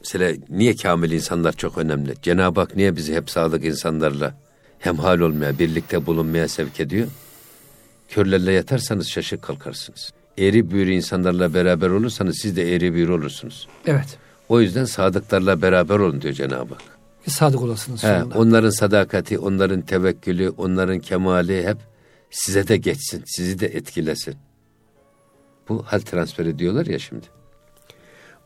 [0.00, 2.14] mesela niye kamil insanlar çok önemli?
[2.22, 4.34] Cenab-ı Hak niye bizi hep sadık insanlarla
[4.78, 7.08] hemhal olmaya, birlikte bulunmaya sevk ediyor?
[8.08, 10.12] Körlerle yatarsanız şaşık kalkarsınız.
[10.38, 13.68] Eri büğrü insanlarla beraber olursanız siz de eri büğrü olursunuz.
[13.86, 14.18] Evet.
[14.52, 16.82] O yüzden sadıklarla beraber olun diyor Cenab-ı Hak.
[17.24, 18.38] Ki Sadık olasınız He, sonunda.
[18.38, 21.76] onların sadakati, onların tevekkülü, onların kemali hep
[22.30, 24.34] size de geçsin, sizi de etkilesin.
[25.68, 27.26] Bu hal transferi diyorlar ya şimdi.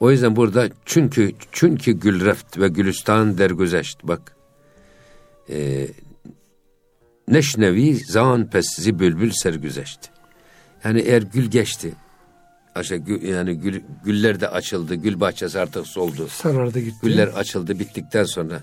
[0.01, 4.37] O yüzden burada çünkü çünkü gülreft ve gülistan dergüzeşt bak.
[5.51, 5.89] E,
[7.29, 10.01] neşnevi zan pes bülbül sergüzeşt.
[10.85, 11.93] Yani eğer gül geçti.
[12.85, 14.95] Gü- yani gül, güller de açıldı.
[14.95, 16.29] Gül bahçesi artık soldu.
[16.29, 16.97] Sarardı gitti.
[17.03, 18.63] Güller açıldı bittikten sonra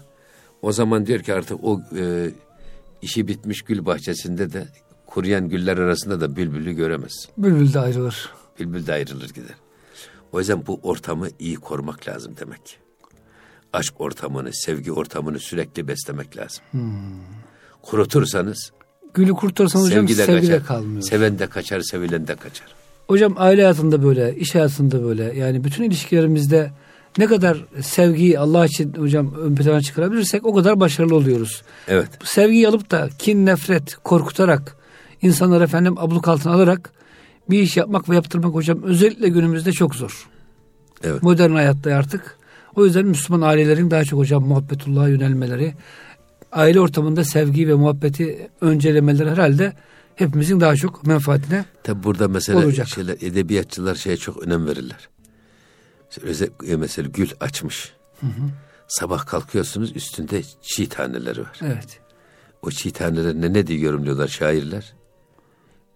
[0.62, 2.30] o zaman diyor ki artık o e,
[3.02, 4.67] işi bitmiş gül bahçesinde de
[5.06, 7.13] kuruyan güller arasında da bülbülü göremez.
[7.38, 8.30] Bülbül de ayrılır.
[8.60, 9.56] Bülbül de ayrılır gider.
[10.32, 12.80] O yüzden bu ortamı iyi korumak lazım demek.
[13.73, 16.63] Aşk ortamını, sevgi ortamını sürekli beslemek lazım.
[17.82, 18.71] Kurutursanız
[19.13, 20.67] Gülü kurtarsan hocam sevgi de sevgi de kaçar.
[20.67, 21.02] kalmıyor.
[21.02, 22.67] Seven de kaçar, sevilen de kaçar.
[23.07, 25.23] Hocam aile hayatında böyle, iş hayatında böyle.
[25.23, 26.71] Yani bütün ilişkilerimizde
[27.17, 31.63] ne kadar sevgiyi Allah için hocam ön plana çıkarabilirsek o kadar başarılı oluyoruz.
[31.87, 32.07] Evet.
[32.23, 34.77] Sevgiyi alıp da kin, nefret, korkutarak,
[35.21, 36.91] insanları efendim abluk altına alarak
[37.49, 40.29] bir iş yapmak ve yaptırmak hocam özellikle günümüzde çok zor.
[41.03, 41.23] Evet.
[41.23, 42.37] Modern hayatta artık.
[42.75, 45.73] O yüzden Müslüman ailelerin daha çok hocam muhabbetullah'a yönelmeleri,
[46.51, 49.73] aile ortamında sevgi ve muhabbeti öncelemeleri herhalde
[50.15, 52.88] hepimizin daha çok menfaatine Tabi burada mesela Olacak.
[52.88, 55.10] şeyler, edebiyatçılar şeye çok önem verirler.
[56.10, 57.93] İşte özel- mesela gül açmış.
[58.88, 61.60] Sabah kalkıyorsunuz üstünde çiğ taneleri var.
[61.62, 61.99] evet.
[62.62, 64.93] O çiğ tanelerine ne diye yorumluyorlar şairler?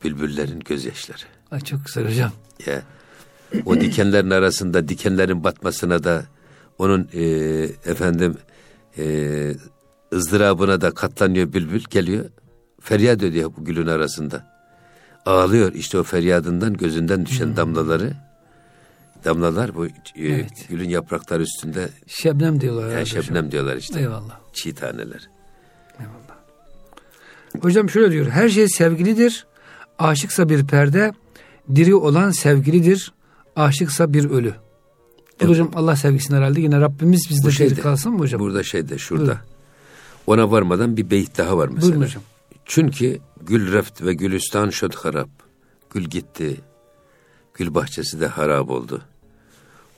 [0.03, 1.21] Bülbüllerin gözyaşları.
[1.51, 2.31] Ay çok güzel hocam.
[2.65, 2.81] Ya
[3.65, 6.25] o dikenlerin arasında dikenlerin batmasına da
[6.77, 7.21] onun e,
[7.85, 8.35] efendim
[8.97, 9.55] e,
[10.13, 12.25] ızdırabına da katlanıyor bülbül geliyor.
[12.87, 14.43] Feryat ediyor bu gülün arasında.
[15.25, 18.13] Ağlıyor işte o feryadından gözünden düşen damlaları.
[19.25, 20.65] Damlalar bu e, Evet.
[20.69, 22.81] gülün yaprakları üstünde Şebnem diyorlar.
[22.81, 23.23] yani herhalde hocam.
[23.23, 23.99] şebnem diyorlar işte.
[23.99, 24.39] Eyvallah.
[24.53, 25.29] Çiğ taneler.
[27.61, 28.27] Hocam şöyle diyor.
[28.29, 29.45] Her şey sevgilidir.
[29.99, 31.13] Aşıksa bir perde.
[31.75, 33.13] Diri olan sevgilidir.
[33.55, 34.53] Aşıksa bir ölü.
[35.39, 35.49] Evet.
[35.49, 38.39] hocam Allah sevgisini herhalde yine Rabbimiz bizde şeyde, kalsın mı hocam?
[38.39, 39.25] Burada şeyde şurada.
[39.25, 39.39] Buyurun.
[40.27, 41.91] Ona varmadan bir beyit daha var mesela.
[41.91, 42.23] Buyurun hocam.
[42.67, 45.29] Çünkü gül reft ve gülistan şöd harap.
[45.89, 46.61] Gül gitti.
[47.53, 49.01] Gül bahçesi de harap oldu.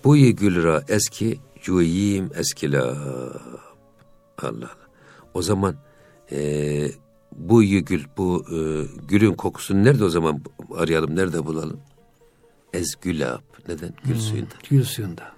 [0.04, 2.82] Bu iyi gül ra eski cuyim eskila.
[4.38, 4.72] Allah Allah.
[5.34, 5.76] O zaman
[6.32, 6.92] eee
[7.36, 8.58] bu iyi gül, bu e,
[9.08, 10.42] gülün kokusunu nerede o zaman
[10.76, 11.80] arayalım, nerede bulalım?
[12.74, 13.42] Ezgülab.
[13.68, 13.94] Neden?
[14.04, 14.54] Gül suyunda.
[14.70, 15.32] Gül suyunda.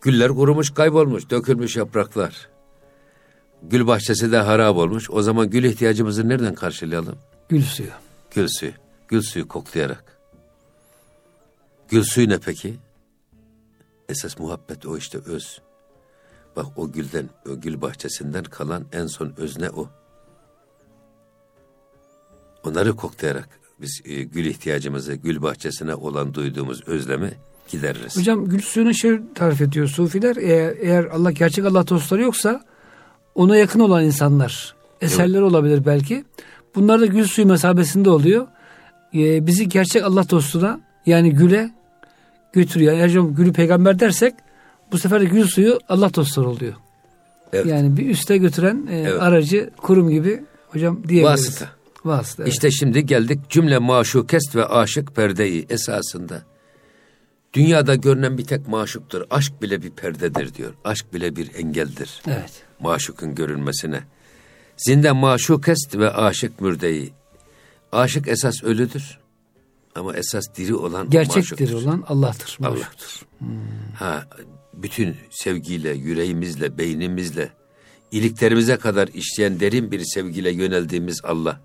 [0.00, 2.48] Güller kurumuş, kaybolmuş, dökülmüş yapraklar.
[3.62, 5.10] Gül bahçesi de harap olmuş.
[5.10, 7.18] O zaman gül ihtiyacımızı nereden karşılayalım?
[7.48, 7.88] Gül suyu.
[8.34, 8.72] Gül suyu.
[9.08, 10.18] Gül suyu koklayarak.
[11.88, 12.74] Gül suyu ne peki?
[14.08, 15.60] Esas muhabbet o işte öz.
[16.56, 19.88] Bak o gülden, o gül bahçesinden kalan en son öz ne o?
[22.64, 23.48] Onları koklayarak
[23.80, 27.34] biz e, gül ihtiyacımızı, gül bahçesine olan duyduğumuz özlemi
[27.68, 28.16] gideririz.
[28.16, 30.36] Hocam gül suyunu şey tarif ediyor sufiler.
[30.36, 32.64] Eğer, eğer Allah gerçek Allah dostları yoksa
[33.34, 36.24] ona yakın olan insanlar eserler olabilir belki.
[36.74, 38.46] Bunlar da gül suyu mesabesinde oluyor.
[39.14, 41.70] Ee, bizi gerçek Allah dostuna yani güle
[42.52, 42.92] götürüyor.
[42.92, 44.34] Eğer hocam gülü peygamber dersek
[44.92, 46.74] bu sefer de gül suyu Allah dostları oluyor.
[47.52, 47.66] Evet.
[47.66, 49.22] Yani bir üste götüren e, Evet.
[49.22, 51.46] aracı kurum gibi hocam diyebiliriz.
[51.48, 51.68] Vasıta.
[52.04, 52.42] Vasıta.
[52.42, 52.52] evet.
[52.52, 56.42] İşte şimdi geldik cümle maşukest ve aşık perdeyi esasında.
[57.54, 59.22] Dünyada görünen bir tek maşuktur.
[59.30, 60.74] Aşk bile bir perdedir diyor.
[60.84, 62.22] Aşk bile bir engeldir.
[62.26, 62.62] Evet.
[62.80, 64.00] Maşukun görünmesine.
[64.76, 67.12] Zinde maşukest ve aşık mürdeyi.
[67.92, 69.18] Aşık esas ölüdür.
[69.94, 71.72] Ama esas diri olan Gerçek diri maşuktur.
[71.88, 72.58] olan Allah'tır.
[72.60, 72.70] Allah.
[72.70, 73.20] maşuktur.
[73.98, 74.28] Ha,
[74.74, 77.52] bütün sevgiyle, yüreğimizle, beynimizle,
[78.10, 81.60] iliklerimize kadar işleyen derin bir sevgiyle yöneldiğimiz Allah.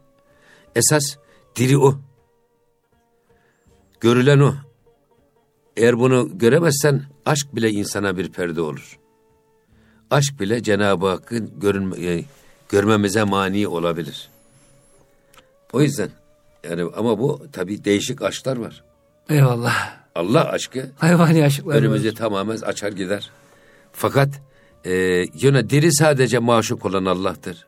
[0.75, 1.03] Esas
[1.55, 1.99] diri o.
[3.99, 4.55] Görülen o.
[5.77, 8.99] Eğer bunu göremezsen aşk bile insana bir perde olur.
[10.11, 12.23] Aşk bile Cenab-ı Hakk'ın görünme, e,
[12.69, 14.29] görmemize mani olabilir.
[15.73, 16.09] O yüzden
[16.69, 18.83] yani ama bu tabii değişik aşklar var.
[19.29, 19.97] Eyvallah.
[20.15, 21.79] Allah aşkı Hayvani aşıklar var.
[21.79, 23.31] önümüzü tamamen açar gider.
[23.91, 24.29] Fakat
[24.85, 24.91] e,
[25.33, 27.67] yine diri sadece maşuk olan Allah'tır.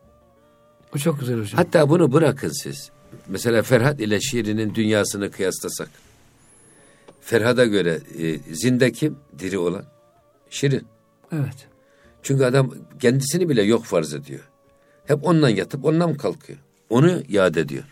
[0.95, 1.57] O çok güzel hocam.
[1.57, 2.91] Hatta bunu bırakın siz.
[3.27, 5.89] Mesela Ferhat ile Şirin'in dünyasını kıyaslasak.
[7.29, 9.17] Ferhat'a göre e, zinde kim?
[9.39, 9.83] Diri olan.
[10.49, 10.87] Şirin.
[11.31, 11.67] Evet.
[12.23, 14.49] Çünkü adam kendisini bile yok farz ediyor.
[15.05, 16.59] Hep ondan yatıp ondan kalkıyor.
[16.89, 17.83] Onu yad ediyor.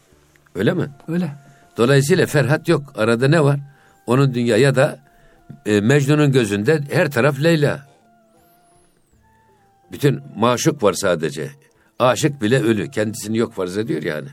[0.55, 0.89] Öyle mi?
[1.07, 1.31] Öyle.
[1.77, 2.93] Dolayısıyla Ferhat yok.
[2.95, 3.59] Arada ne var?
[4.07, 4.99] Onun dünya ya da
[5.65, 7.87] e, Mecnun'un gözünde her taraf Leyla.
[9.91, 11.49] Bütün maşuk var sadece.
[11.99, 12.91] Aşık bile ölü.
[12.91, 14.27] Kendisini yok farz ediyor yani.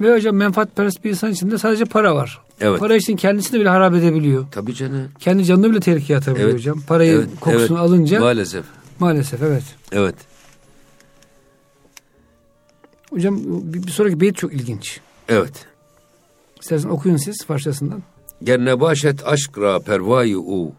[0.00, 2.41] Ve hocam menfaatperest bir insan içinde sadece para var.
[2.62, 2.80] Evet.
[2.80, 4.46] Para için kendisini bile harap edebiliyor.
[4.50, 5.08] Tabii canım.
[5.18, 6.58] Kendi canını bile tehlikeye atabiliyor Evet.
[6.58, 6.80] hocam.
[6.86, 7.88] Parayı Evet, kokusunu evet.
[7.88, 8.64] alınca Maalesef.
[8.98, 9.64] maalesef evet.
[9.92, 10.14] Evet.
[13.10, 15.00] Hocam bir, bir sonraki beyit çok ilginç.
[15.28, 15.66] Evet.
[16.60, 18.02] İstersen okuyun siz parçasından.
[18.42, 20.72] Gerne başet aşk ra pervayı u.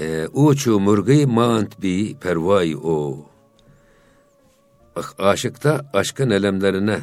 [0.00, 3.26] E, uçu murgı mant bi pervayı o.
[4.96, 6.98] Bak aşıkta aşkın elemlerine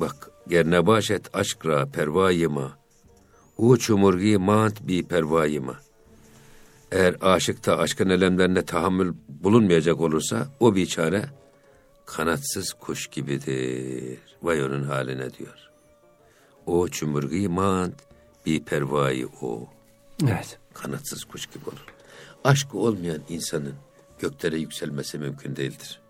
[0.00, 2.78] bak gerne başet aşk ra pervayı ma.
[3.58, 5.80] Uçu murgı mant bi pervayı ma.
[6.92, 11.24] Eğer aşıkta aşkın elemlerine tahammül bulunmayacak olursa o biçare
[12.06, 14.18] kanatsız kuş gibidir.
[14.42, 15.70] Vay onun haline diyor.
[16.66, 17.94] O çumurgı mant
[18.46, 19.68] bir pervayı o.
[20.22, 20.58] Evet.
[20.74, 21.84] Kanatsız kuş gibi olur.
[22.44, 23.74] Aşkı olmayan insanın
[24.18, 26.00] göklere yükselmesi mümkün değildir.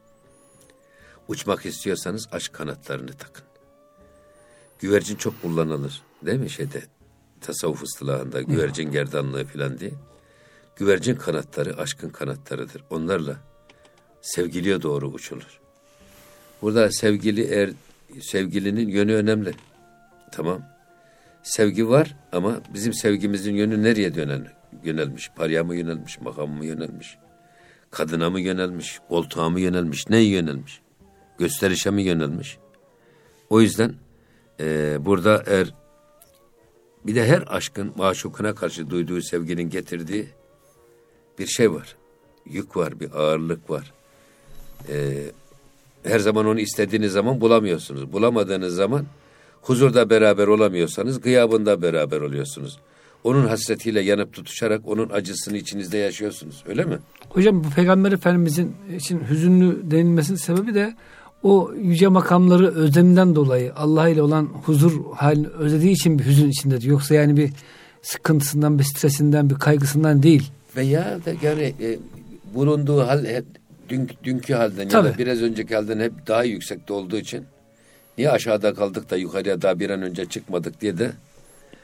[1.29, 3.50] Uçmak istiyorsanız aşk kanatlarını takın.
[4.81, 6.03] Güvercin çok kullanılır.
[6.23, 6.83] Değil mi şeyde?
[7.41, 9.91] Tasavvuf ıstılahında güvercin gerdanlığı falan diye.
[10.77, 12.85] Güvercin kanatları aşkın kanatlarıdır.
[12.91, 13.37] Onlarla
[14.23, 15.61] sevgiliye doğru uçulur.
[16.63, 17.71] Burada sevgili er,
[18.21, 19.55] sevgilinin yönü önemli.
[20.33, 20.63] Tamam.
[21.43, 24.49] Sevgi var ama bizim sevgimizin yönü nereye dönen,
[24.85, 25.31] yönelmiş?
[25.37, 27.19] Paraya mı yönelmiş, makama mı yönelmiş?
[27.91, 30.81] Kadına mı yönelmiş, koltuğa mı yönelmiş, neye yönelmiş?
[31.39, 32.59] Gösterişe mi yönelmiş?
[33.51, 33.95] O yüzden
[34.61, 35.75] e, burada eğer
[37.07, 40.27] bir de her aşkın maşukuna karşı duyduğu sevginin getirdiği
[41.39, 41.97] bir şey var.
[42.47, 43.93] Yük var, bir ağırlık var.
[44.89, 45.25] E,
[46.03, 48.13] her zaman onu istediğiniz zaman bulamıyorsunuz.
[48.13, 49.07] Bulamadığınız zaman
[49.63, 52.79] huzurda beraber olamıyorsanız gıyabında beraber oluyorsunuz.
[53.25, 56.65] Onun hasretiyle yanıp tutuşarak onun acısını içinizde yaşıyorsunuz.
[56.69, 56.99] Öyle mi?
[57.29, 60.97] Hocam bu Peygamber Efendimizin için hüzünlü denilmesinin sebebi de
[61.43, 66.89] o yüce makamları özleminden dolayı Allah ile olan huzur halini özlediği için bir hüzün içindedir.
[66.89, 67.51] Yoksa yani bir
[68.03, 70.51] sıkıntısından, bir stresinden, bir kaygısından değil.
[70.77, 71.99] Veya da yani e,
[72.55, 73.45] bulunduğu hal hep
[73.89, 75.09] dün, dünkü halden ya Tabii.
[75.09, 77.45] da biraz önceki halden hep daha yüksekte olduğu için
[78.19, 81.11] niye aşağıda kaldık da yukarıya daha bir an önce çıkmadık diye de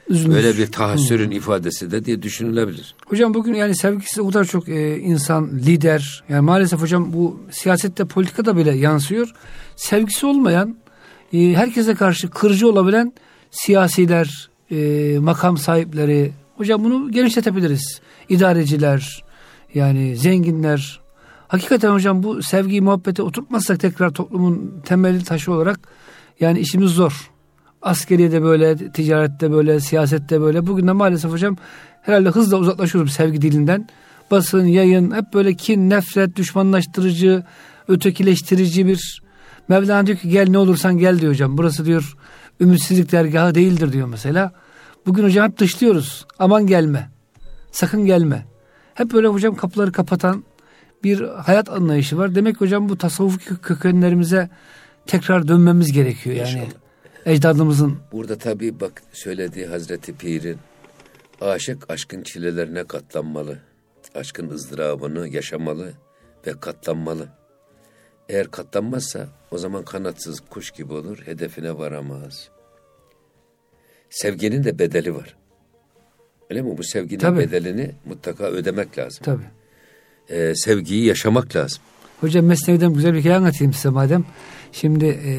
[0.09, 0.35] Üzülmüş.
[0.35, 2.95] böyle bir tahassürün ifadesi de diye düşünülebilir.
[3.05, 8.05] Hocam bugün yani sevgisiz o kadar çok e, insan, lider, yani maalesef hocam bu siyasette,
[8.05, 9.33] politikada bile yansıyor.
[9.75, 10.77] Sevgisi olmayan,
[11.33, 13.13] e, herkese karşı kırıcı olabilen
[13.51, 16.31] siyasiler, e, makam sahipleri.
[16.57, 18.01] Hocam bunu genişletebiliriz.
[18.29, 19.23] İdareciler,
[19.73, 20.99] yani zenginler.
[21.47, 25.79] Hakikaten hocam bu sevgiyi muhabbete oturtmazsak tekrar toplumun temeli taşı olarak
[26.39, 27.31] yani işimiz zor.
[27.81, 30.67] Askeriyede böyle, ticarette böyle, siyasette böyle.
[30.67, 31.57] Bugün de maalesef hocam
[32.01, 33.87] herhalde hızla uzaklaşıyoruz sevgi dilinden.
[34.31, 37.43] Basın, yayın hep böyle kin, nefret, düşmanlaştırıcı,
[37.87, 39.21] ötekileştirici bir
[39.67, 41.57] Mevlana diyor ki gel ne olursan gel diyor hocam.
[41.57, 42.17] Burası diyor
[42.59, 44.51] ümitsizlik dergahı değildir diyor mesela.
[45.05, 46.25] Bugün hocam hep dışlıyoruz.
[46.39, 47.09] Aman gelme.
[47.71, 48.45] Sakın gelme.
[48.93, 50.43] Hep böyle hocam kapıları kapatan
[51.03, 52.35] bir hayat anlayışı var.
[52.35, 54.49] Demek ki hocam bu tasavvuf kö- kökenlerimize
[55.07, 56.49] tekrar dönmemiz gerekiyor yani.
[56.49, 56.86] İnşallah.
[57.27, 60.57] Ecdadımızın Burada tabii bak söylediği Hazreti Pir'in
[61.41, 63.59] aşık aşkın çilelerine katlanmalı.
[64.15, 65.93] Aşkın ızdırabını yaşamalı
[66.47, 67.29] ve katlanmalı.
[68.29, 72.49] Eğer katlanmazsa o zaman kanatsız kuş gibi olur, hedefine varamaz.
[74.09, 75.35] Sevginin de bedeli var.
[76.49, 76.77] Öyle mi?
[76.77, 77.39] Bu sevginin Tabii.
[77.39, 79.23] bedelini mutlaka ödemek lazım.
[79.23, 79.43] tabii.
[80.29, 81.81] Ee, sevgiyi yaşamak lazım.
[82.21, 84.25] Hocam Mesnevi'den güzel bir hikaye anlatayım size madem.
[84.71, 85.31] Şimdi e,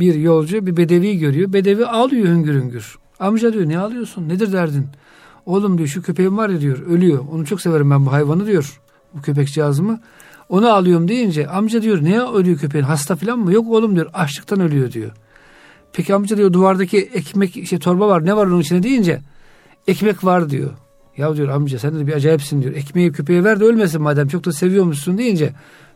[0.00, 1.52] bir yolcu bir bedevi görüyor.
[1.52, 2.98] Bedevi ağlıyor hüngür hüngür.
[3.20, 4.28] Amca diyor ne ağlıyorsun?
[4.28, 4.86] Nedir derdin?
[5.46, 7.24] Oğlum diyor şu köpeğim var ya diyor ölüyor.
[7.32, 8.80] Onu çok severim ben bu hayvanı diyor.
[9.14, 10.00] Bu köpekcağızımı.
[10.48, 12.84] Onu alıyorum deyince amca diyor niye ölüyor köpeğin?
[12.84, 13.52] Hasta falan mı?
[13.52, 15.10] Yok oğlum diyor açlıktan ölüyor diyor.
[15.92, 19.20] Peki amca diyor duvardaki ekmek şey torba var ne var onun içinde deyince
[19.88, 20.70] ekmek var diyor.
[21.16, 22.74] Ya diyor amca sen de bir acayipsin diyor.
[22.74, 25.52] Ekmeği köpeğe ver de ölmesin madem çok da seviyormuşsun deyince.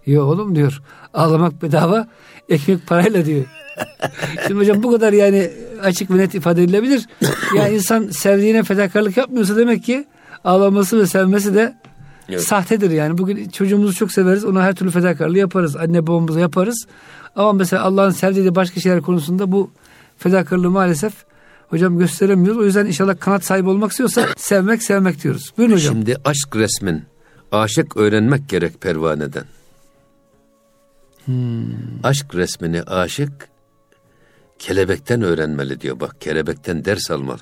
[0.07, 0.83] Yok oğlum diyor
[1.15, 2.09] ağlamak bedava
[2.49, 3.45] ekmek parayla diyor.
[4.47, 5.51] Şimdi hocam bu kadar yani
[5.83, 7.07] açık ve net ifade edilebilir.
[7.57, 10.05] Yani insan sevdiğine fedakarlık yapmıyorsa demek ki
[10.45, 11.75] ağlaması ve sevmesi de
[12.29, 12.43] Evet.
[12.43, 13.19] sahtedir yani.
[13.19, 14.45] Bugün çocuğumuzu çok severiz.
[14.45, 15.77] Ona her türlü fedakarlığı yaparız.
[15.77, 16.87] Anne babamıza yaparız.
[17.37, 19.71] Ama mesela Allah'ın sevdiği başka şeyler konusunda bu
[20.19, 21.13] fedakarlığı maalesef
[21.69, 22.59] hocam gösteremiyoruz.
[22.59, 25.53] O yüzden inşallah kanat sahibi olmak istiyorsa sevmek sevmek diyoruz.
[25.59, 25.95] Buyurun hocam.
[25.95, 27.03] Şimdi aşk resmin
[27.53, 29.45] aşık öğrenmek gerek pervaneden.
[32.03, 33.49] Aşk resmini aşık
[34.63, 36.01] kelebekten öğrenmeli diyor.
[36.01, 37.41] Bak kelebekten ders almalı.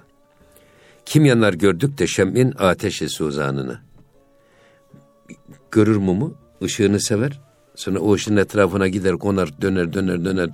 [1.05, 3.79] Kim yanar gördük de şem'in ateşi suzanını.
[5.71, 7.41] Görür mumu, ışığını sever.
[7.75, 10.51] Sonra o ışığın etrafına gider, konar, döner, döner, döner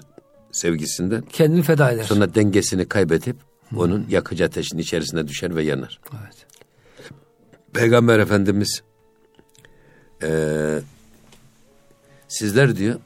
[0.52, 1.22] sevgisinden.
[1.22, 2.04] Kendini feda eder.
[2.04, 3.36] Sonra dengesini kaybedip
[3.76, 6.00] onun yakıcı ateşin içerisine düşer ve yanar.
[6.12, 6.46] Evet.
[7.74, 8.82] Peygamber Efendimiz
[10.22, 10.82] eee,
[12.28, 13.00] sizler diyor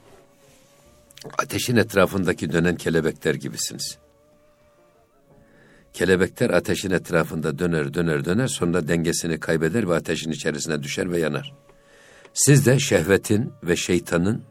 [1.39, 3.99] ateşin etrafındaki dönen kelebekler gibisiniz.
[5.93, 11.55] Kelebekler ateşin etrafında döner döner döner sonra dengesini kaybeder ve ateşin içerisine düşer ve yanar.
[12.35, 14.43] Siz de şehvetin ve şeytanın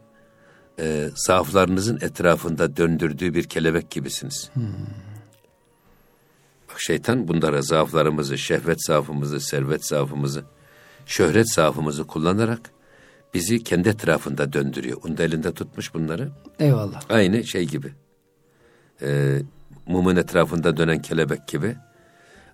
[0.78, 4.50] e, zaaflarınızın etrafında döndürdüğü bir kelebek gibisiniz.
[6.70, 10.44] Bak şeytan bunlara zaaflarımızı, şehvet zaafımızı, servet zaafımızı,
[11.06, 12.70] şöhret zaafımızı kullanarak
[13.34, 14.98] bizi kendi etrafında döndürüyor.
[15.04, 16.30] Onun da elinde tutmuş bunları.
[16.58, 17.02] Eyvallah.
[17.08, 17.92] Aynı şey gibi.
[19.02, 19.38] Ee,
[19.86, 21.76] mumun etrafında dönen kelebek gibi.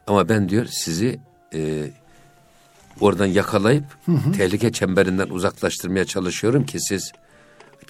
[0.06, 1.20] Ama ben diyor sizi
[1.54, 1.90] e,
[3.00, 3.84] oradan yakalayıp
[4.36, 7.12] tehlike çemberinden uzaklaştırmaya çalışıyorum ki siz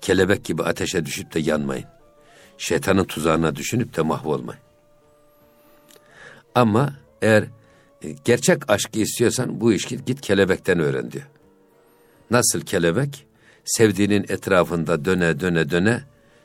[0.00, 1.84] kelebek gibi ateşe düşüp de yanmayın.
[2.58, 4.60] Şeytanın tuzağına düşünüp de mahvolmayın.
[6.54, 7.44] Ama eğer
[8.02, 11.24] e, gerçek aşkı istiyorsan bu işi git kelebekten öğren diyor.
[12.30, 13.26] Nasıl kelebek
[13.64, 16.00] sevdiğinin etrafında döne döne döne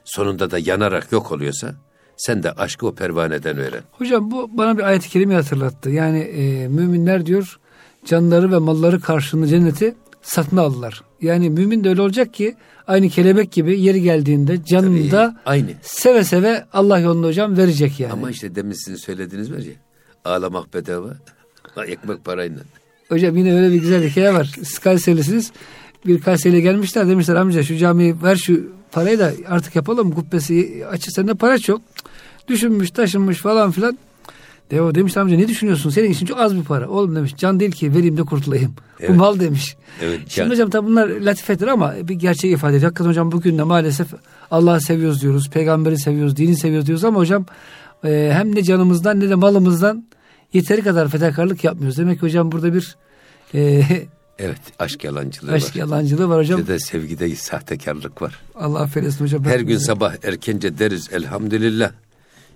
[0.05, 1.75] sonunda da yanarak yok oluyorsa
[2.17, 3.83] sen de aşkı o pervaneden öğren.
[3.91, 5.89] Hocam bu bana bir ayet-i kerime hatırlattı.
[5.89, 7.59] Yani e, müminler diyor
[8.05, 11.03] canları ve malları karşılığında cenneti satın aldılar.
[11.21, 12.55] Yani mümin de öyle olacak ki
[12.87, 15.69] aynı kelebek gibi yeri geldiğinde canını da Aynı.
[15.81, 18.13] seve seve Allah yolunda hocam verecek yani.
[18.13, 19.73] Ama işte demin sizin söylediğiniz var ya
[20.25, 21.09] ağlamak bedava
[21.87, 22.59] ekmek parayla.
[23.11, 24.51] Hocam yine öyle bir güzel hikaye var.
[25.23, 25.51] Siz.
[26.05, 31.11] Bir Kayseri'ye gelmişler demişler amca şu camiyi ver şu parayı da artık yapalım kubbesi açı
[31.11, 31.81] sende para çok.
[32.47, 33.97] Düşünmüş taşınmış falan filan.
[34.71, 35.89] De o demiş amca ne düşünüyorsun?
[35.89, 36.89] Senin için çok az bir para.
[36.89, 38.73] Oğlum demiş can değil ki vereyim de kurtulayım.
[38.99, 39.15] Bu Evet.
[39.15, 39.75] mal demiş.
[40.01, 42.89] Evet, Şimdi can- hocam tabi bunlar latifedir ama bir gerçek ifade ediyor.
[42.91, 44.07] Hakikaten hocam bugün de maalesef
[44.51, 45.49] Allah'ı seviyoruz diyoruz.
[45.49, 47.45] Peygamberi seviyoruz, dini seviyoruz diyoruz ama hocam
[48.05, 50.05] e, hem ne canımızdan ne de malımızdan
[50.53, 51.97] yeteri kadar fedakarlık yapmıyoruz.
[51.97, 52.97] Demek ki hocam burada bir
[53.53, 53.83] e,
[54.39, 55.75] Evet aşk yalancılığı aşk var.
[55.75, 56.59] yalancılığı var hocam.
[56.59, 58.39] Bir de sevgide sahtekarlık var.
[58.55, 59.43] Allah affetsin hocam.
[59.43, 61.91] Her gün sabah erkence deriz elhamdülillah.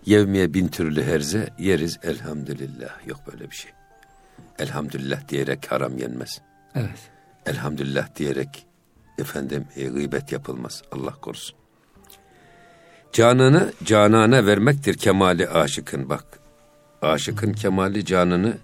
[0.05, 3.07] Yevmiye bin türlü herze yeriz elhamdülillah.
[3.07, 3.71] Yok böyle bir şey.
[4.59, 6.41] Elhamdülillah diyerek haram yenmez.
[6.75, 6.99] Evet.
[7.45, 8.65] Elhamdülillah diyerek
[9.17, 10.81] efendim e, gıybet yapılmaz.
[10.91, 11.55] Allah korusun.
[13.13, 16.39] Canını canana vermektir kemali aşıkın bak.
[17.05, 18.57] Aşıkın kemali canını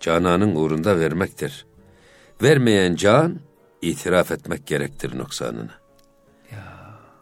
[0.00, 1.66] cananın uğrunda vermektir.
[2.42, 3.40] Vermeyen can
[3.82, 5.70] itiraf etmek gerektir noksanını.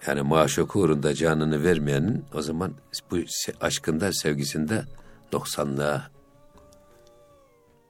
[0.07, 2.73] Yani maşuk uğrunda canını vermeyenin o zaman
[3.11, 3.17] bu
[3.61, 4.83] aşkında sevgisinde
[5.33, 6.03] noksanlığa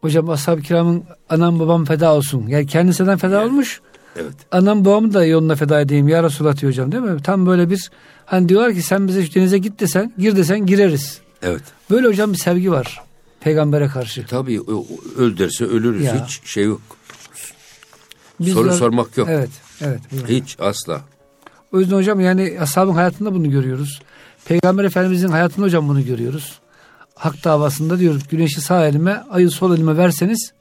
[0.01, 2.47] Hocam ashab-ı kiramın anam babam feda olsun.
[2.47, 3.45] Yani kendisinden feda Yani.
[3.45, 3.81] olmuş.
[4.17, 7.23] evet Anam babamı da yoluna feda edeyim ya Resulallah diyor hocam değil mi?
[7.23, 7.91] Tam böyle bir
[8.27, 11.24] hani diyorlar ki sen bize şu denize git desen gir desen gireriz.
[11.44, 13.02] Evet Böyle hocam bir sevgi var
[13.40, 14.26] peygambere karşı.
[14.26, 16.24] tabii ö- ö- öl derse ölürüz Ya.
[16.26, 16.80] hiç şey yok.
[18.40, 19.28] Bizler- Soru sormak yok.
[19.30, 20.00] Evet, evet.
[20.12, 20.28] buyurun.
[20.28, 21.00] Hiç asla.
[21.72, 24.00] O yüzden hocam yani ashabın hayatında bunu görüyoruz.
[24.44, 26.59] Peygamber Efendimizin hayatında hocam bunu görüyoruz.
[27.14, 30.52] Hak davasında diyor güneşi sağ elime, ayı sol elime verseniz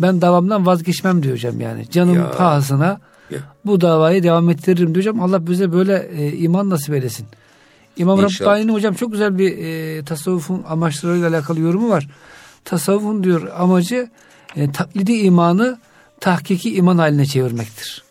[0.00, 1.90] ben davamdan vazgeçmem diyor hocam yani.
[1.90, 2.30] Canım Ya.
[2.30, 3.38] pahasına Ya.
[3.64, 5.20] bu davayı devam ettiririm diyor hocam.
[5.20, 7.26] Allah bize böyle e, iman nasip eylesin.
[7.96, 8.22] İmam.
[8.22, 12.08] Rabbani'nin hocam çok güzel bir e, tasavvufun amaçlarıyla alakalı yorumu var.
[12.64, 14.10] Tasavvufun diyor amacı
[14.56, 15.78] e, taklidi imanı
[16.20, 18.04] tahkiki iman haline çevirmektir.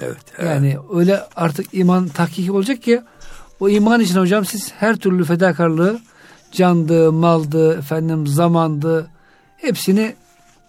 [0.00, 0.16] Evet.
[0.36, 0.46] he.
[0.46, 3.02] Yani öyle artık iman tahkiki olacak ki
[3.60, 6.00] o iman için hocam siz her türlü fedakarlığı
[6.52, 9.10] candı, maldı, efendim zamandı
[9.56, 10.14] hepsini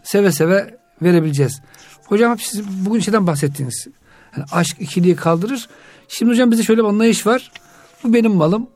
[0.03, 1.61] seve seve verebileceğiz.
[2.05, 3.87] Hocam siz bugün şeyden bahsettiniz.
[4.37, 5.69] Yani aşk ikiliği kaldırır.
[6.07, 7.51] Şimdi hocam bizde şöyle bir anlayış var.
[8.05, 8.67] Bu benim malım.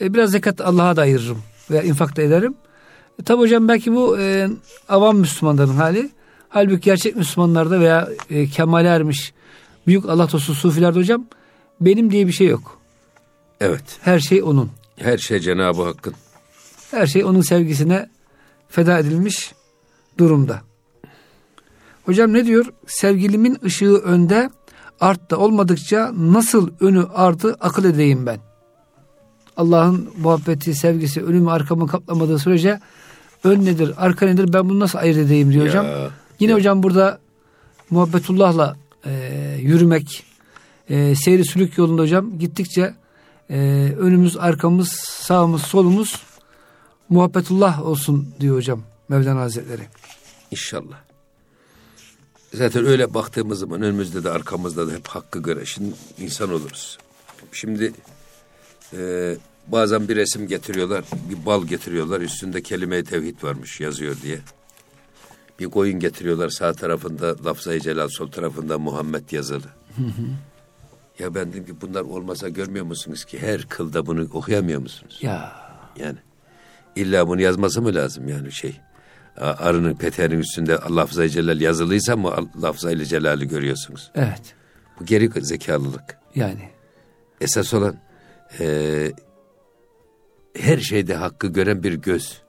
[0.00, 1.38] E, biraz zekat Allah'a da ayırırım
[1.70, 2.54] veya infak da ederim.
[3.20, 4.48] E, tabi hocam belki bu e,
[4.88, 6.10] avam Müslümanların hali.
[6.48, 9.32] Halbuki gerçek Müslümanlarda veya e, kemale ermiş
[9.86, 11.26] büyük Allah dostu sufilerde hocam
[11.80, 12.78] benim diye bir şey yok.
[13.60, 13.98] Evet.
[14.00, 14.70] Her şey onun.
[14.96, 16.14] Her şey Cenab-ı Hakk'ın.
[16.90, 18.08] Her şey onun sevgisine
[18.68, 19.54] feda edilmiş
[20.18, 20.60] durumda.
[22.04, 22.66] Hocam ne diyor?
[22.86, 24.50] Sevgilimin ışığı önde,
[25.00, 28.53] artta olmadıkça nasıl önü ardı akıl edeyim ben.
[29.56, 32.80] Allah'ın muhabbeti, sevgisi önümü arkamı kaplamadığı sürece
[33.44, 35.86] ön nedir, arka nedir ben bunu nasıl ayırt edeyim diyor hocam.
[35.86, 36.58] Ya, Yine ya.
[36.58, 37.18] hocam burada
[37.90, 38.76] muhabbetullahla
[39.06, 39.12] e,
[39.60, 40.24] yürümek,
[40.90, 42.94] e, seyri sülük yolunda hocam gittikçe
[43.50, 43.56] e,
[43.98, 46.22] önümüz, arkamız, sağımız, solumuz
[47.08, 48.82] muhabbetullah olsun diyor hocam.
[49.08, 49.82] Mevlana Hazretleri.
[50.50, 50.96] İnşallah.
[52.54, 56.98] Zaten öyle baktığımız zaman önümüzde de arkamızda da hep hakkı göreşin insan oluruz.
[57.52, 57.92] Şimdi
[58.92, 64.38] e, bazen bir resim getiriyorlar, bir bal getiriyorlar, üstünde kelime-i tevhid varmış yazıyor diye.
[65.60, 69.66] Bir koyun getiriyorlar, sağ tarafında lafzayı celal, sol tarafında Muhammed yazılı.
[71.18, 75.18] Ya ben dedim ki bunlar olmasa görmüyor musunuz ki her kılda bunu okuyamıyor musunuz?
[75.22, 75.52] Ya
[75.96, 76.18] Yani
[76.96, 78.80] illa bunu yazması mı lazım yani şey?
[79.36, 84.10] Arının peteğinin üstünde lafzayı celal yazılıysa mı lafzayı celali görüyorsunuz?
[84.14, 84.54] evet
[85.00, 86.18] Bu geri zekalılık.
[86.34, 86.68] yani.
[87.40, 87.96] Esas olan
[88.60, 89.12] e,
[90.56, 92.42] her şeyde hakkı gören bir göz.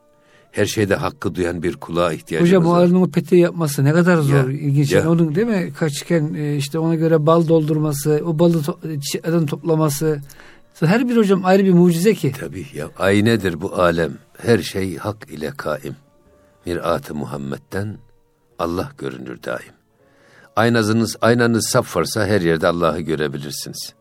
[0.52, 2.82] Her şeyde hakkı duyan bir kulağa ihtiyacımız Hocam var.
[2.84, 4.92] arının o peteği yapması ne kadar zor, Ya, ilginç.
[4.92, 5.10] ya.
[5.12, 10.22] Onun değil mi kaçken e, işte ona göre bal doldurması, o balı to- çiçeklerden toplaması.
[10.80, 12.32] Her bir hocam ayrı bir mucize ki.
[12.40, 14.12] Tabii ya aynedir bu alem.
[14.38, 15.96] Her şey hak ile kaim.
[16.66, 17.98] Mirat-ı Muhammed'den
[18.60, 19.74] Allah görünür daim.
[20.56, 23.94] Aynanız, aynanız saf varsa her yerde Allah'ı görebilirsiniz.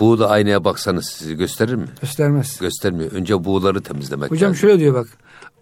[0.00, 1.86] Buğda aynaya baksanız sizi gösterir mi?
[2.00, 2.58] Göstermez.
[2.60, 3.12] Göstermiyor.
[3.12, 4.60] Önce buğuları temizlemek Hocam lazım.
[4.60, 5.06] şöyle diyor bak.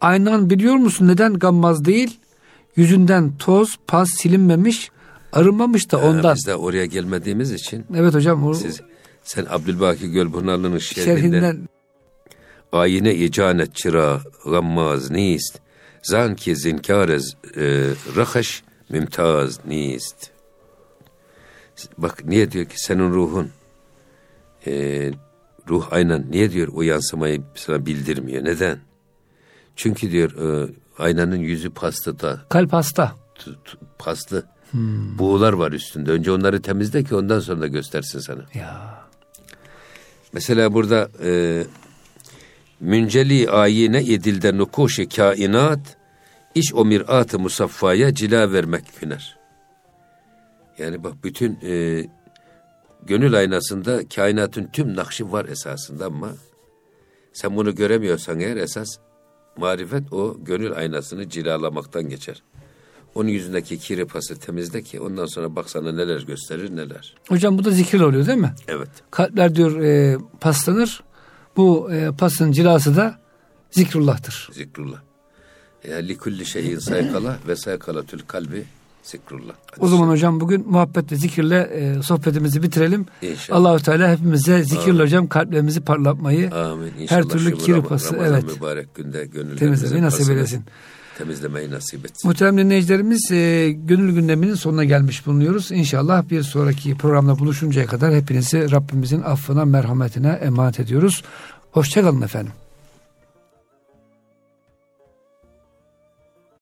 [0.01, 2.21] Aynan biliyor musun neden gammaz değil?
[2.77, 4.91] Yüzünden toz, pas silinmemiş,
[5.33, 6.35] arınmamış da Ha, ondan.
[6.37, 8.47] Biz de oraya gelmediğimiz için Evet hocam.
[8.47, 8.81] O siz
[9.25, 11.69] sen Abdülbaki Gölpınarlı'nın şerhinden, şerhinden
[12.73, 15.59] ayine icanet çıra gammaz nist
[16.03, 20.31] zan ki zinkarez e, rahaş mümtaz nist
[21.99, 23.51] bak niye diyor ki senin ruhun
[24.67, 25.11] e,
[25.69, 28.45] ruh aynen niye diyor o yansımayı sana bildirmiyor?
[28.45, 28.79] Neden?
[29.77, 32.41] Çünkü diyor e, aynanın yüzü pastada.
[32.49, 33.15] Kalp hasta.
[33.99, 34.47] paslı.
[35.19, 36.11] Buğular var üstünde.
[36.11, 38.43] Önce onları temizle ki ondan sonra da göstersin sana.
[38.55, 39.03] Ya.
[40.33, 41.63] Mesela burada e,
[42.81, 45.97] münceli ayine edilde nukuşi kainat
[46.55, 49.39] iş o mirat-ı musaffaya cila vermek hüner.
[50.79, 52.05] Yani bak bütün e,
[53.07, 56.31] gönül aynasında kainatın tüm nakşi var esasında ama
[57.33, 58.89] sen bunu göremiyorsan eğer esas
[59.57, 62.43] marifet o gönül aynasını cilalamaktan geçer.
[63.15, 67.15] Onun yüzündeki kiri pası temizle ki ondan sonra baksana neler gösterir neler.
[67.29, 68.55] hocam bu da zikirle oluyor değil mi?
[68.69, 68.89] Evet.
[69.11, 71.03] Kalpler diyor e, paslanır.
[71.57, 73.19] Bu e, pasın cilası da
[73.71, 74.49] zikrullah'tır.
[74.53, 75.01] Zikrullah.
[75.89, 78.65] Ya likulli şeyin saykala ve saykalatül kalbi
[79.03, 79.55] zikrullah.
[79.79, 83.07] O zaman hocam bugün muhabbet ve zikirle e, sohbetimizi bitirelim.
[83.23, 83.59] İnşallah.
[83.59, 86.93] Allahu Teala hepimize zikirle hocam kalplerimizi parlatmayı, Amin.
[86.99, 88.57] İnşallah her türlü şu kiri Ram- pası, Ramazan evet.
[88.57, 90.65] mübarek günde gönüllerimizin temizlemeyi nasip eylesin.
[91.19, 92.29] Temizlemeyi nasip etsin.
[92.29, 95.73] Muhterem dinleyicilerimiz e, gönül gündeminin sonuna gelmiş bulunuyoruz.
[95.73, 101.23] İnşallah bir sonraki programda buluşuncaya kadar hepinizi Rabbimizin affına, merhametine emanet ediyoruz.
[101.71, 102.53] Hoşçakalın efendim.